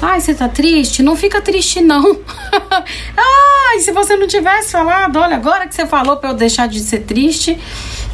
ai, 0.02 0.20
você 0.20 0.34
tá 0.34 0.48
triste? 0.48 1.02
Não 1.02 1.14
fica 1.14 1.40
triste 1.40 1.80
não. 1.80 2.18
ai, 3.16 3.78
se 3.80 3.92
você 3.92 4.16
não 4.16 4.26
tivesse 4.26 4.72
falado, 4.72 5.16
olha, 5.16 5.36
agora 5.36 5.66
que 5.68 5.74
você 5.74 5.86
falou 5.86 6.16
para 6.16 6.30
eu 6.30 6.34
deixar 6.34 6.66
de 6.66 6.80
ser 6.80 7.00
triste, 7.00 7.56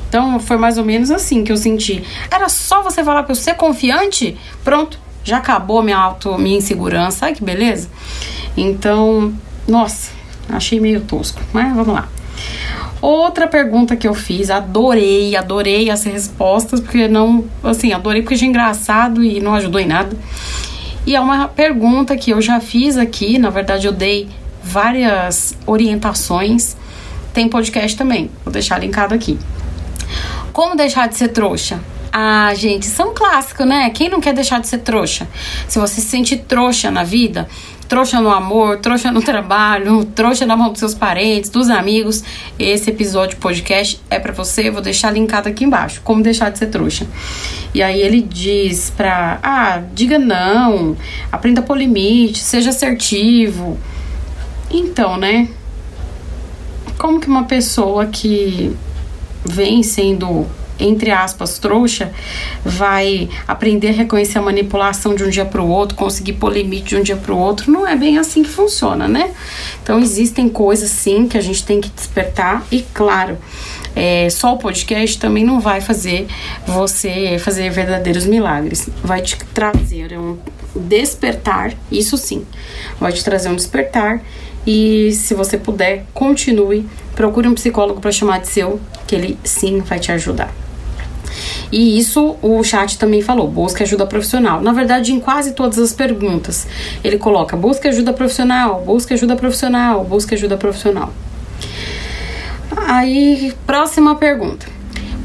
então 0.09 0.39
foi 0.39 0.57
mais 0.57 0.79
ou 0.79 0.85
menos 0.85 1.11
assim 1.11 1.45
que 1.45 1.53
eu 1.53 1.57
senti. 1.57 2.03
Era 2.31 2.49
só 2.49 2.83
você 2.83 3.03
falar 3.03 3.23
para 3.23 3.33
eu 3.33 3.37
ser 3.37 3.55
confiante, 3.55 4.37
pronto, 4.65 4.99
já 5.25 5.39
acabou 5.39 5.83
minha 5.83 5.99
auto, 5.99 6.39
minha 6.39 6.59
insegurança. 6.59 7.27
Ai 7.27 7.35
que 7.35 7.43
beleza. 7.43 7.89
Então, 8.57 9.35
nossa, 9.67 10.11
achei 10.49 10.79
meio 10.81 11.01
tosco, 11.01 11.41
mas 11.53 11.75
vamos 11.75 11.95
lá. 11.95 12.09
Outra 13.03 13.47
pergunta 13.47 13.95
que 13.95 14.09
eu 14.09 14.15
fiz, 14.15 14.51
adorei, 14.51 15.37
adorei 15.37 15.91
essas 15.91 16.13
respostas, 16.13 16.81
porque 16.81 17.07
não, 17.07 17.45
assim, 17.63 17.93
adorei 17.93 18.23
porque 18.23 18.35
achei 18.35 18.49
engraçado 18.49 19.23
e 19.23 19.41
não 19.41 19.55
ajudou 19.55 19.81
em 19.81 19.87
nada. 19.87 20.17
E 21.07 21.15
é 21.15 21.21
uma 21.21 21.47
pergunta 21.47 22.17
que 22.17 22.31
eu 22.31 22.41
já 22.41 22.59
fiz 22.59 22.97
aqui, 22.97 23.39
na 23.39 23.51
verdade 23.51 23.87
eu 23.87 23.93
dei 23.93 24.29
várias 24.63 25.57
orientações. 25.67 26.77
Tem 27.33 27.49
podcast 27.49 27.97
também, 27.97 28.31
vou 28.45 28.53
deixar 28.53 28.79
linkado 28.79 29.15
aqui. 29.15 29.39
Como 30.53 30.77
deixar 30.77 31.09
de 31.09 31.17
ser 31.17 31.29
trouxa? 31.29 31.81
Ah, 32.13 32.55
gente, 32.55 32.85
isso 32.85 33.03
é 33.03 33.05
um 33.05 33.13
clássico, 33.13 33.65
né? 33.65 33.91
Quem 33.91 34.09
não 34.09 34.21
quer 34.21 34.33
deixar 34.33 34.59
de 34.59 34.67
ser 34.67 34.79
trouxa? 34.79 35.29
Se 35.69 35.79
você 35.79 36.01
se 36.01 36.09
sente 36.09 36.37
trouxa 36.37 36.91
na 36.91 37.05
vida, 37.05 37.47
trouxa 37.87 38.21
no 38.21 38.31
amor, 38.31 38.79
trouxa 38.79 39.11
no 39.11 39.21
trabalho, 39.23 40.05
trouxa 40.07 40.47
na 40.47 40.57
mão 40.57 40.71
dos 40.71 40.79
seus 40.79 40.95
parentes, 40.95 41.51
dos 41.51 41.69
amigos, 41.69 42.25
esse 42.59 42.91
episódio 42.91 43.37
podcast 43.37 44.01
é 44.09 44.19
para 44.19 44.33
você. 44.33 44.69
Eu 44.69 44.73
vou 44.73 44.81
deixar 44.81 45.11
linkado 45.11 45.49
aqui 45.49 45.65
embaixo. 45.65 46.01
Como 46.03 46.23
deixar 46.23 46.51
de 46.51 46.59
ser 46.59 46.69
trouxa. 46.69 47.07
E 47.75 47.83
aí 47.83 48.01
ele 48.01 48.23
diz 48.23 48.89
pra, 48.89 49.39
ah, 49.43 49.83
diga 49.93 50.19
não, 50.19 50.97
aprenda 51.31 51.61
a 51.61 51.63
pôr 51.63 51.77
limite, 51.77 52.39
seja 52.39 52.71
assertivo. 52.71 53.79
Então, 54.71 55.17
né? 55.19 55.49
Como 56.99 57.21
que 57.21 57.29
uma 57.29 57.45
pessoa 57.45 58.07
que 58.07 58.75
vem 59.47 59.83
sendo 59.83 60.47
entre 60.79 61.11
aspas, 61.11 61.59
trouxa, 61.59 62.13
vai 62.65 63.29
aprender 63.47 63.89
a 63.89 63.93
reconhecer 63.93 64.39
a 64.39 64.43
manipulação 64.43 65.15
de 65.15 65.25
um 65.25 65.31
dia 65.31 65.45
para 65.45 65.63
o 65.63 65.69
outro, 65.69 65.97
conseguir 65.97 66.35
pôr 66.35 66.53
limite 66.53 66.91
de 66.91 66.97
um 66.97 67.03
dia 67.03 67.17
para 67.17 67.33
o 67.33 67.39
outro. 67.39 67.71
Não 67.71 67.87
é 67.87 67.97
bem 67.97 68.19
assim 68.19 68.43
que 68.43 68.49
funciona, 68.49 69.09
né? 69.09 69.33
Então, 69.83 69.99
existem 69.99 70.49
coisas 70.49 70.91
sim 70.91 71.27
que 71.27 71.39
a 71.39 71.41
gente 71.41 71.65
tem 71.65 71.81
que 71.81 71.89
despertar, 71.89 72.65
e 72.71 72.83
claro. 72.93 73.39
É, 73.95 74.29
só 74.29 74.53
o 74.53 74.59
podcast 74.59 75.19
também 75.19 75.43
não 75.43 75.59
vai 75.59 75.81
fazer 75.81 76.27
você 76.67 77.39
fazer 77.39 77.71
verdadeiros 77.71 78.27
milagres. 78.27 78.91
Vai 79.03 79.23
te 79.23 79.39
trazer 79.55 80.19
um 80.19 80.37
despertar, 80.79 81.75
isso 81.91 82.17
sim, 82.17 82.47
vai 83.01 83.13
te 83.13 83.25
trazer 83.25 83.49
um 83.49 83.57
despertar. 83.57 84.23
E 84.67 85.13
se 85.13 85.33
você 85.35 85.57
puder, 85.57 86.05
continue, 86.13 86.89
procure 87.15 87.47
um 87.47 87.55
psicólogo 87.55 88.01
para 88.01 88.11
chamar 88.11 88.41
de 88.41 88.49
seu, 88.49 88.81
que 89.07 89.15
ele 89.15 89.39
sim 89.45 89.79
vai 89.81 89.99
te 90.01 90.11
ajudar. 90.11 90.53
E 91.71 91.99
isso 91.99 92.37
o 92.43 92.63
chat 92.63 92.99
também 92.99 93.23
falou, 93.23 93.49
busca 93.49 93.85
ajuda 93.85 94.07
profissional. 94.07 94.61
Na 94.61 94.73
verdade, 94.73 95.13
em 95.13 95.21
quase 95.21 95.53
todas 95.53 95.79
as 95.79 95.93
perguntas, 95.93 96.67
ele 97.03 97.19
coloca 97.19 97.57
busca 97.57 97.89
ajuda 97.89 98.13
profissional, 98.13 98.83
busca 98.85 99.15
ajuda 99.15 99.37
profissional, 99.37 100.05
busca 100.05 100.35
ajuda 100.35 100.57
profissional. 100.57 101.13
Aí, 102.89 103.53
próxima 103.67 104.15
pergunta. 104.15 104.76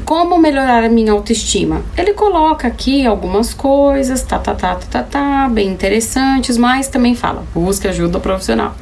Como 0.04 0.36
melhorar 0.38 0.82
a 0.84 0.88
minha 0.88 1.12
autoestima? 1.12 1.82
Ele 1.96 2.12
coloca 2.12 2.66
aqui 2.66 3.06
algumas 3.06 3.54
coisas, 3.54 4.22
tá, 4.22 4.38
tá, 4.38 4.54
tá, 4.54 4.74
tá, 4.74 4.86
tá, 4.90 5.02
tá, 5.02 5.48
bem 5.48 5.68
interessantes, 5.68 6.56
mas 6.56 6.88
também 6.88 7.14
fala, 7.14 7.44
busca 7.54 7.88
ajuda 7.88 8.18
profissional. 8.18 8.74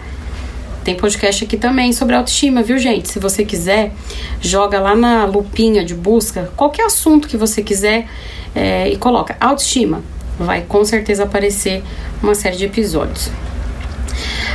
Tem 0.82 0.96
podcast 0.96 1.44
aqui 1.44 1.58
também 1.58 1.92
sobre 1.92 2.14
autoestima, 2.14 2.62
viu, 2.62 2.78
gente? 2.78 3.10
Se 3.10 3.18
você 3.18 3.44
quiser, 3.44 3.92
joga 4.40 4.80
lá 4.80 4.96
na 4.96 5.26
lupinha 5.26 5.84
de 5.84 5.94
busca 5.94 6.50
qualquer 6.56 6.86
assunto 6.86 7.28
que 7.28 7.36
você 7.36 7.62
quiser 7.62 8.06
é, 8.54 8.88
e 8.88 8.96
coloca 8.96 9.36
autoestima. 9.38 10.02
Vai 10.38 10.62
com 10.62 10.82
certeza 10.86 11.24
aparecer 11.24 11.84
uma 12.22 12.34
série 12.34 12.56
de 12.56 12.64
episódios. 12.64 13.30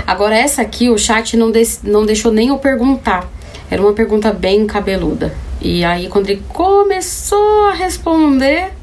Agora, 0.08 0.36
essa 0.36 0.63
aqui, 0.63 0.89
o 0.89 0.97
chat 0.97 1.38
não, 1.38 1.51
de, 1.51 1.63
não 1.84 2.06
deixou 2.06 2.32
nem 2.32 2.47
eu 2.49 2.58
perguntar. 2.58 3.30
Era 3.69 3.82
uma 3.82 3.93
pergunta 3.93 4.34
bem 4.34 4.65
cabeluda. 4.65 5.44
E 5.62 5.84
aí, 5.84 6.08
quando 6.08 6.30
ele 6.30 6.44
começou 6.50 7.65
a 7.65 7.74
responder, 7.74 8.74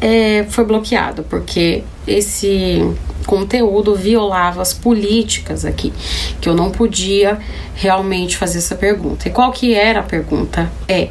é, 0.00 0.44
foi 0.50 0.64
bloqueado, 0.64 1.22
porque 1.24 1.84
esse 2.06 2.82
conteúdo 3.26 3.94
violava 3.94 4.60
as 4.60 4.72
políticas 4.74 5.64
aqui, 5.64 5.92
que 6.40 6.48
eu 6.48 6.54
não 6.54 6.70
podia 6.70 7.38
realmente 7.74 8.36
fazer 8.36 8.58
essa 8.58 8.74
pergunta. 8.74 9.28
E 9.28 9.30
qual 9.30 9.52
que 9.52 9.74
era 9.74 10.00
a 10.00 10.02
pergunta? 10.02 10.70
É 10.88 11.10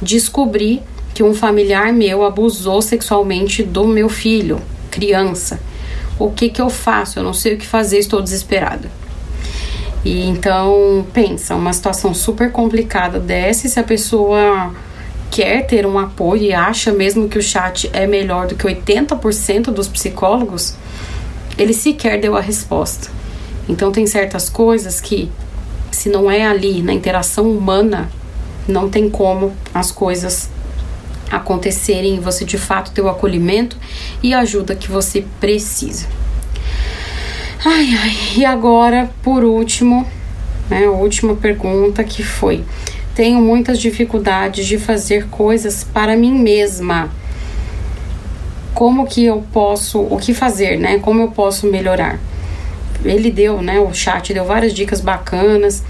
descobrir 0.00 0.82
que 1.12 1.22
um 1.22 1.34
familiar 1.34 1.92
meu 1.92 2.24
abusou 2.24 2.80
sexualmente 2.80 3.62
do 3.62 3.86
meu 3.86 4.08
filho, 4.08 4.60
criança. 4.90 5.60
O 6.18 6.30
que 6.30 6.48
que 6.48 6.60
eu 6.60 6.70
faço? 6.70 7.18
Eu 7.18 7.22
não 7.22 7.34
sei 7.34 7.54
o 7.54 7.58
que 7.58 7.66
fazer, 7.66 7.98
estou 7.98 8.22
desesperada. 8.22 8.90
E 10.04 10.22
então, 10.22 11.06
pensa, 11.12 11.54
uma 11.54 11.72
situação 11.72 12.14
super 12.14 12.50
complicada 12.50 13.18
dessa, 13.18 13.68
se 13.68 13.78
a 13.78 13.84
pessoa 13.84 14.72
quer 15.30 15.66
ter 15.66 15.86
um 15.86 15.98
apoio 15.98 16.42
e 16.42 16.52
acha 16.52 16.92
mesmo 16.92 17.28
que 17.28 17.38
o 17.38 17.42
chat 17.42 17.88
é 17.92 18.06
melhor 18.06 18.46
do 18.46 18.54
que 18.54 18.66
80% 18.66 19.64
dos 19.64 19.88
psicólogos, 19.88 20.74
ele 21.56 21.72
sequer 21.72 22.20
deu 22.20 22.36
a 22.36 22.40
resposta. 22.40 23.08
Então 23.68 23.92
tem 23.92 24.06
certas 24.06 24.48
coisas 24.48 25.00
que 25.00 25.30
se 25.90 26.08
não 26.08 26.30
é 26.30 26.46
ali 26.46 26.82
na 26.82 26.92
interação 26.92 27.50
humana, 27.50 28.10
não 28.66 28.88
tem 28.88 29.10
como 29.10 29.52
as 29.72 29.92
coisas 29.92 30.48
acontecerem 31.30 32.16
e 32.16 32.20
você 32.20 32.44
de 32.44 32.58
fato 32.58 32.90
ter 32.90 33.02
o 33.02 33.08
acolhimento 33.08 33.76
e 34.22 34.34
a 34.34 34.40
ajuda 34.40 34.74
que 34.74 34.90
você 34.90 35.24
precisa. 35.38 36.06
Ai, 37.62 37.94
ai, 37.94 38.16
e 38.38 38.44
agora, 38.46 39.10
por 39.22 39.44
último, 39.44 40.06
né, 40.70 40.86
a 40.86 40.90
última 40.92 41.36
pergunta 41.36 42.02
que 42.02 42.22
foi: 42.22 42.64
tenho 43.14 43.38
muitas 43.38 43.78
dificuldades 43.78 44.66
de 44.66 44.78
fazer 44.78 45.26
coisas 45.26 45.84
para 45.84 46.16
mim 46.16 46.32
mesma. 46.32 47.10
Como 48.72 49.06
que 49.06 49.26
eu 49.26 49.44
posso, 49.52 50.00
o 50.00 50.16
que 50.16 50.32
fazer, 50.32 50.78
né? 50.78 50.98
Como 51.00 51.20
eu 51.20 51.28
posso 51.28 51.66
melhorar? 51.66 52.18
Ele 53.04 53.30
deu, 53.30 53.60
né? 53.60 53.78
O 53.78 53.92
chat 53.92 54.32
deu 54.32 54.46
várias 54.46 54.72
dicas 54.72 55.02
bacanas 55.02 55.82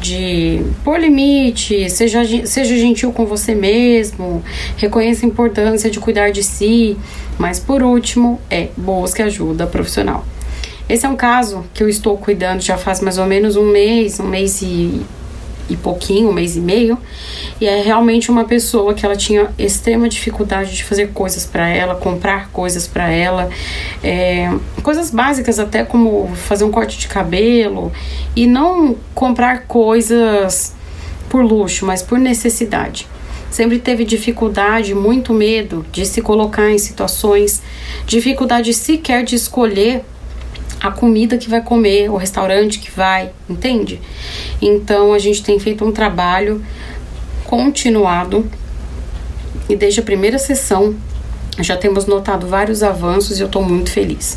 de 0.00 0.60
pôr 0.82 0.98
limite, 0.98 1.88
seja, 1.88 2.22
seja 2.44 2.76
gentil 2.76 3.12
com 3.12 3.24
você 3.26 3.54
mesmo, 3.54 4.42
reconheça 4.76 5.24
a 5.24 5.28
importância 5.28 5.88
de 5.88 6.00
cuidar 6.00 6.32
de 6.32 6.42
si, 6.42 6.96
mas 7.38 7.60
por 7.60 7.80
último 7.80 8.40
é 8.50 8.70
busque 8.76 9.22
ajuda 9.22 9.68
profissional. 9.68 10.24
Esse 10.92 11.06
é 11.06 11.08
um 11.08 11.16
caso 11.16 11.64
que 11.72 11.82
eu 11.82 11.88
estou 11.88 12.18
cuidando 12.18 12.60
já 12.60 12.76
faz 12.76 13.00
mais 13.00 13.16
ou 13.16 13.24
menos 13.24 13.56
um 13.56 13.64
mês, 13.64 14.20
um 14.20 14.28
mês 14.28 14.60
e 14.60 15.00
e 15.70 15.76
pouquinho, 15.76 16.28
um 16.28 16.32
mês 16.34 16.54
e 16.54 16.60
meio, 16.60 16.98
e 17.58 17.66
é 17.66 17.80
realmente 17.80 18.30
uma 18.30 18.44
pessoa 18.44 18.92
que 18.92 19.06
ela 19.06 19.16
tinha 19.16 19.50
extrema 19.58 20.06
dificuldade 20.06 20.74
de 20.74 20.84
fazer 20.84 21.12
coisas 21.14 21.46
para 21.46 21.66
ela, 21.66 21.94
comprar 21.94 22.50
coisas 22.50 22.86
para 22.86 23.08
ela, 23.08 23.48
é, 24.04 24.52
coisas 24.82 25.10
básicas 25.10 25.58
até 25.58 25.82
como 25.82 26.30
fazer 26.34 26.64
um 26.64 26.70
corte 26.70 26.98
de 26.98 27.08
cabelo 27.08 27.90
e 28.36 28.46
não 28.46 28.94
comprar 29.14 29.62
coisas 29.62 30.74
por 31.30 31.42
luxo, 31.42 31.86
mas 31.86 32.02
por 32.02 32.18
necessidade. 32.18 33.08
Sempre 33.50 33.78
teve 33.78 34.04
dificuldade, 34.04 34.94
muito 34.94 35.32
medo 35.32 35.86
de 35.90 36.04
se 36.04 36.20
colocar 36.20 36.70
em 36.70 36.76
situações, 36.76 37.62
dificuldade 38.04 38.74
sequer 38.74 39.24
de 39.24 39.36
escolher 39.36 40.04
a 40.82 40.90
comida 40.90 41.38
que 41.38 41.48
vai 41.48 41.62
comer, 41.62 42.10
o 42.10 42.16
restaurante 42.16 42.80
que 42.80 42.90
vai, 42.90 43.30
entende? 43.48 44.00
Então 44.60 45.12
a 45.12 45.18
gente 45.18 45.42
tem 45.42 45.58
feito 45.58 45.84
um 45.84 45.92
trabalho 45.92 46.64
continuado 47.44 48.50
e 49.68 49.76
desde 49.76 50.00
a 50.00 50.02
primeira 50.02 50.38
sessão 50.38 50.94
já 51.60 51.76
temos 51.76 52.06
notado 52.06 52.46
vários 52.48 52.82
avanços 52.82 53.38
e 53.38 53.42
eu 53.42 53.46
estou 53.46 53.62
muito 53.62 53.90
feliz. 53.90 54.36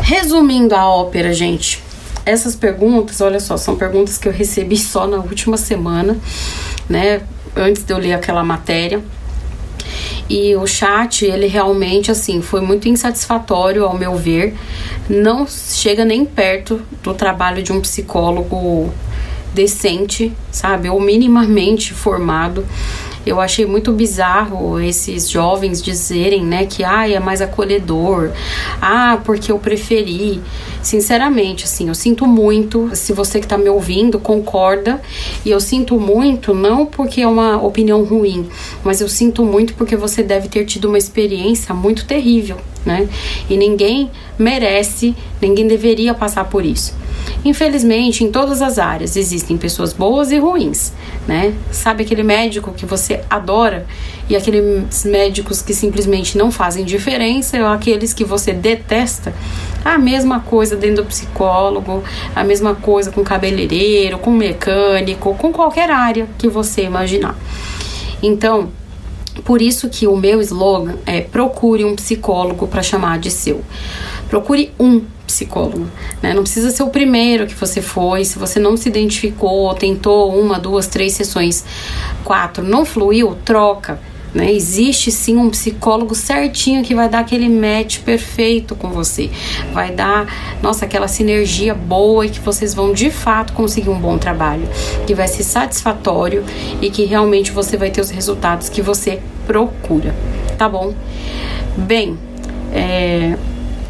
Resumindo 0.00 0.74
a 0.74 0.88
ópera, 0.88 1.32
gente, 1.34 1.82
essas 2.24 2.56
perguntas, 2.56 3.20
olha 3.20 3.38
só, 3.38 3.56
são 3.56 3.76
perguntas 3.76 4.16
que 4.16 4.28
eu 4.28 4.32
recebi 4.32 4.76
só 4.78 5.06
na 5.06 5.18
última 5.18 5.56
semana, 5.56 6.16
né? 6.88 7.20
Antes 7.54 7.82
de 7.82 7.92
eu 7.92 7.98
ler 7.98 8.14
aquela 8.14 8.42
matéria. 8.42 9.02
E 10.30 10.54
o 10.54 10.64
chat, 10.64 11.24
ele 11.24 11.48
realmente, 11.48 12.08
assim, 12.08 12.40
foi 12.40 12.60
muito 12.60 12.88
insatisfatório, 12.88 13.84
ao 13.84 13.98
meu 13.98 14.14
ver. 14.14 14.54
Não 15.08 15.44
chega 15.44 16.04
nem 16.04 16.24
perto 16.24 16.80
do 17.02 17.12
trabalho 17.12 17.60
de 17.64 17.72
um 17.72 17.80
psicólogo 17.80 18.94
decente, 19.52 20.32
sabe? 20.52 20.88
Ou 20.88 21.00
minimamente 21.00 21.92
formado. 21.92 22.64
Eu 23.24 23.40
achei 23.40 23.66
muito 23.66 23.92
bizarro 23.92 24.80
esses 24.80 25.28
jovens 25.28 25.82
dizerem, 25.82 26.42
né, 26.44 26.64
que 26.64 26.82
ah, 26.82 27.08
é 27.08 27.20
mais 27.20 27.40
acolhedor. 27.40 28.30
Ah, 28.80 29.18
porque 29.24 29.52
eu 29.52 29.58
preferi. 29.58 30.40
Sinceramente, 30.82 31.64
assim, 31.64 31.88
eu 31.88 31.94
sinto 31.94 32.26
muito. 32.26 32.90
Se 32.94 33.12
você 33.12 33.38
que 33.38 33.44
está 33.44 33.58
me 33.58 33.68
ouvindo 33.68 34.18
concorda, 34.18 35.00
e 35.44 35.50
eu 35.50 35.60
sinto 35.60 36.00
muito 36.00 36.54
não 36.54 36.86
porque 36.86 37.20
é 37.20 37.28
uma 37.28 37.62
opinião 37.62 38.02
ruim, 38.04 38.48
mas 38.82 39.00
eu 39.00 39.08
sinto 39.08 39.44
muito 39.44 39.74
porque 39.74 39.96
você 39.96 40.22
deve 40.22 40.48
ter 40.48 40.64
tido 40.64 40.86
uma 40.88 40.98
experiência 40.98 41.74
muito 41.74 42.06
terrível, 42.06 42.56
né? 42.84 43.08
E 43.48 43.56
ninguém 43.56 44.10
merece, 44.38 45.14
ninguém 45.40 45.66
deveria 45.66 46.14
passar 46.14 46.44
por 46.44 46.64
isso. 46.64 46.94
Infelizmente, 47.44 48.24
em 48.24 48.30
todas 48.30 48.60
as 48.60 48.78
áreas 48.78 49.16
existem 49.16 49.56
pessoas 49.56 49.92
boas 49.92 50.30
e 50.30 50.38
ruins, 50.38 50.92
né? 51.26 51.54
Sabe 51.70 52.02
aquele 52.04 52.22
médico 52.22 52.72
que 52.72 52.84
você 52.84 53.20
adora 53.28 53.86
e 54.28 54.36
aqueles 54.36 55.04
médicos 55.04 55.62
que 55.62 55.74
simplesmente 55.74 56.36
não 56.36 56.50
fazem 56.50 56.84
diferença 56.84 57.58
ou 57.58 57.66
aqueles 57.66 58.12
que 58.12 58.24
você 58.24 58.52
detesta? 58.52 59.32
A 59.84 59.98
mesma 59.98 60.40
coisa 60.40 60.76
dentro 60.76 61.02
do 61.02 61.08
psicólogo, 61.08 62.04
a 62.34 62.44
mesma 62.44 62.74
coisa 62.74 63.10
com 63.10 63.22
cabeleireiro, 63.24 64.18
com 64.18 64.30
mecânico, 64.30 65.34
com 65.34 65.52
qualquer 65.52 65.90
área 65.90 66.28
que 66.36 66.48
você 66.48 66.82
imaginar. 66.82 67.36
Então, 68.22 68.68
Por 69.44 69.62
isso 69.62 69.88
que 69.88 70.06
o 70.06 70.16
meu 70.16 70.40
slogan 70.40 70.96
é 71.06 71.20
procure 71.20 71.84
um 71.84 71.94
psicólogo 71.94 72.66
para 72.66 72.82
chamar 72.82 73.18
de 73.18 73.30
seu. 73.30 73.62
Procure 74.28 74.72
um 74.78 75.02
psicólogo, 75.26 75.86
né? 76.22 76.34
Não 76.34 76.42
precisa 76.42 76.70
ser 76.70 76.82
o 76.82 76.88
primeiro 76.88 77.46
que 77.46 77.54
você 77.54 77.80
foi, 77.80 78.24
se 78.24 78.38
você 78.38 78.58
não 78.58 78.76
se 78.76 78.88
identificou, 78.88 79.72
tentou 79.74 80.34
uma, 80.38 80.58
duas, 80.58 80.86
três 80.86 81.12
sessões, 81.12 81.64
quatro, 82.24 82.62
não 82.64 82.84
fluiu, 82.84 83.36
troca 83.44 83.98
né? 84.34 84.52
Existe 84.52 85.10
sim 85.10 85.36
um 85.36 85.50
psicólogo 85.50 86.14
certinho 86.14 86.82
que 86.82 86.94
vai 86.94 87.08
dar 87.08 87.20
aquele 87.20 87.48
match 87.48 88.00
perfeito 88.00 88.74
com 88.74 88.90
você, 88.90 89.30
vai 89.72 89.90
dar, 89.92 90.26
nossa, 90.62 90.84
aquela 90.84 91.08
sinergia 91.08 91.74
boa 91.74 92.26
e 92.26 92.30
que 92.30 92.40
vocês 92.40 92.74
vão 92.74 92.92
de 92.92 93.10
fato 93.10 93.52
conseguir 93.52 93.90
um 93.90 93.98
bom 93.98 94.18
trabalho, 94.18 94.68
que 95.06 95.14
vai 95.14 95.28
ser 95.28 95.44
satisfatório 95.44 96.44
e 96.80 96.90
que 96.90 97.04
realmente 97.04 97.50
você 97.50 97.76
vai 97.76 97.90
ter 97.90 98.00
os 98.00 98.10
resultados 98.10 98.68
que 98.68 98.82
você 98.82 99.20
procura, 99.46 100.14
tá 100.56 100.68
bom? 100.68 100.94
Bem, 101.76 102.18
é, 102.72 103.36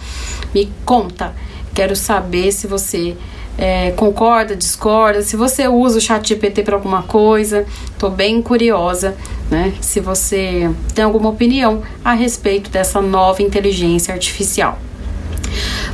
Me 0.53 0.71
conta. 0.85 1.33
Quero 1.73 1.95
saber 1.95 2.51
se 2.51 2.67
você 2.67 3.15
é, 3.61 3.91
concorda, 3.91 4.55
discorda, 4.55 5.21
se 5.21 5.35
você 5.35 5.67
usa 5.67 5.97
o 5.97 6.01
chat 6.01 6.29
GPT 6.29 6.63
para 6.63 6.77
alguma 6.77 7.03
coisa, 7.03 7.65
tô 7.97 8.09
bem 8.09 8.41
curiosa, 8.41 9.17
né? 9.51 9.73
Se 9.81 9.99
você 9.99 10.71
tem 10.95 11.03
alguma 11.03 11.27
opinião 11.27 11.83
a 12.03 12.13
respeito 12.13 12.69
dessa 12.69 13.01
nova 13.01 13.41
inteligência 13.41 14.13
artificial. 14.13 14.79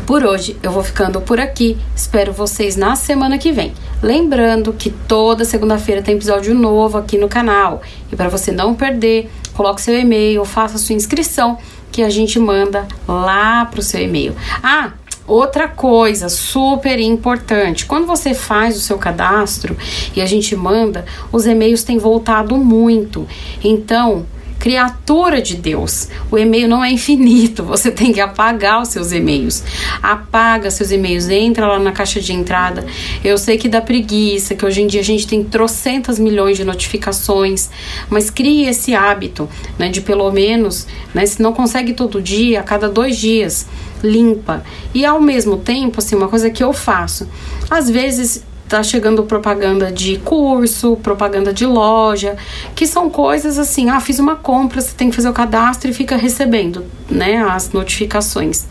Por 0.05 0.23
hoje 0.23 0.55
eu 0.61 0.71
vou 0.71 0.83
ficando 0.83 1.19
por 1.19 1.39
aqui. 1.39 1.75
Espero 1.95 2.31
vocês 2.31 2.75
na 2.75 2.95
semana 2.95 3.39
que 3.39 3.51
vem. 3.51 3.73
Lembrando 3.99 4.71
que 4.71 4.91
toda 4.91 5.43
segunda-feira 5.43 6.03
tem 6.03 6.15
episódio 6.15 6.53
novo 6.53 6.99
aqui 6.99 7.17
no 7.17 7.27
canal. 7.27 7.81
E 8.11 8.15
para 8.15 8.29
você 8.29 8.51
não 8.51 8.75
perder, 8.75 9.27
coloque 9.55 9.81
seu 9.81 9.99
e-mail, 9.99 10.45
faça 10.45 10.77
sua 10.77 10.93
inscrição 10.93 11.57
que 11.91 12.03
a 12.03 12.09
gente 12.11 12.37
manda 12.37 12.87
lá 13.07 13.65
pro 13.65 13.81
seu 13.81 14.01
e-mail. 14.01 14.35
Ah, 14.61 14.91
Outra 15.27 15.67
coisa 15.67 16.29
super 16.29 16.99
importante, 16.99 17.87
quando 17.87 18.05
você 18.05 18.35
faz 18.35 18.77
o 18.77 18.79
seu 18.79 18.97
cadastro 18.99 19.75
e 20.15 20.21
a 20.21 20.25
gente 20.25 20.55
manda, 20.55 21.03
os 21.31 21.47
e-mails 21.47 21.83
têm 21.83 21.97
voltado 21.97 22.55
muito. 22.57 23.27
Então, 23.63 24.25
criatura 24.65 25.43
de 25.43 25.57
Deus. 25.57 26.07
O 26.31 26.39
e-mail 26.39 26.67
não 26.67 26.83
é 26.83 26.89
infinito, 26.89 27.61
você 27.63 27.91
tem 27.91 28.11
que 28.11 28.19
apagar 28.19 28.81
os 28.81 28.87
seus 28.87 29.11
e-mails. 29.11 29.63
Apaga 30.01 30.71
seus 30.71 30.89
e-mails, 30.89 31.29
entra 31.29 31.67
lá 31.67 31.77
na 31.77 31.91
caixa 31.91 32.19
de 32.19 32.33
entrada. 32.33 32.83
Eu 33.23 33.37
sei 33.37 33.59
que 33.59 33.69
dá 33.69 33.79
preguiça, 33.79 34.55
que 34.55 34.65
hoje 34.65 34.81
em 34.81 34.87
dia 34.87 35.01
a 35.01 35.03
gente 35.03 35.27
tem 35.27 35.43
trocentas 35.43 36.17
milhões 36.17 36.57
de 36.57 36.63
notificações, 36.65 37.69
mas 38.09 38.31
crie 38.31 38.67
esse 38.67 38.95
hábito, 38.95 39.47
né, 39.77 39.87
de 39.87 40.01
pelo 40.01 40.31
menos, 40.31 40.87
né, 41.13 41.27
se 41.27 41.39
não 41.43 41.53
consegue 41.53 41.93
todo 41.93 42.19
dia, 42.19 42.61
a 42.61 42.63
cada 42.63 42.89
dois 42.89 43.19
dias, 43.19 43.67
limpa. 44.03 44.63
E 44.95 45.05
ao 45.05 45.21
mesmo 45.21 45.57
tempo, 45.57 45.99
assim, 45.99 46.15
uma 46.15 46.27
coisa 46.27 46.49
que 46.49 46.63
eu 46.63 46.73
faço, 46.73 47.29
às 47.69 47.87
vezes 47.87 48.43
tá 48.67 48.81
chegando 48.81 49.23
propaganda 49.23 49.91
de 49.91 50.17
curso, 50.17 50.97
propaganda 50.97 51.53
de 51.53 51.65
loja, 51.65 52.35
que 52.73 52.87
são 52.87 53.09
coisas 53.09 53.59
assim, 53.59 53.89
ah, 53.89 53.99
fiz 53.99 54.19
uma 54.19 54.35
compra, 54.35 54.81
você 54.81 54.93
tem 54.95 55.09
que 55.09 55.15
fazer 55.15 55.29
o 55.29 55.33
cadastro 55.33 55.89
e 55.89 55.93
fica 55.93 56.15
recebendo, 56.15 56.85
né, 57.09 57.43
as 57.43 57.71
notificações, 57.71 58.65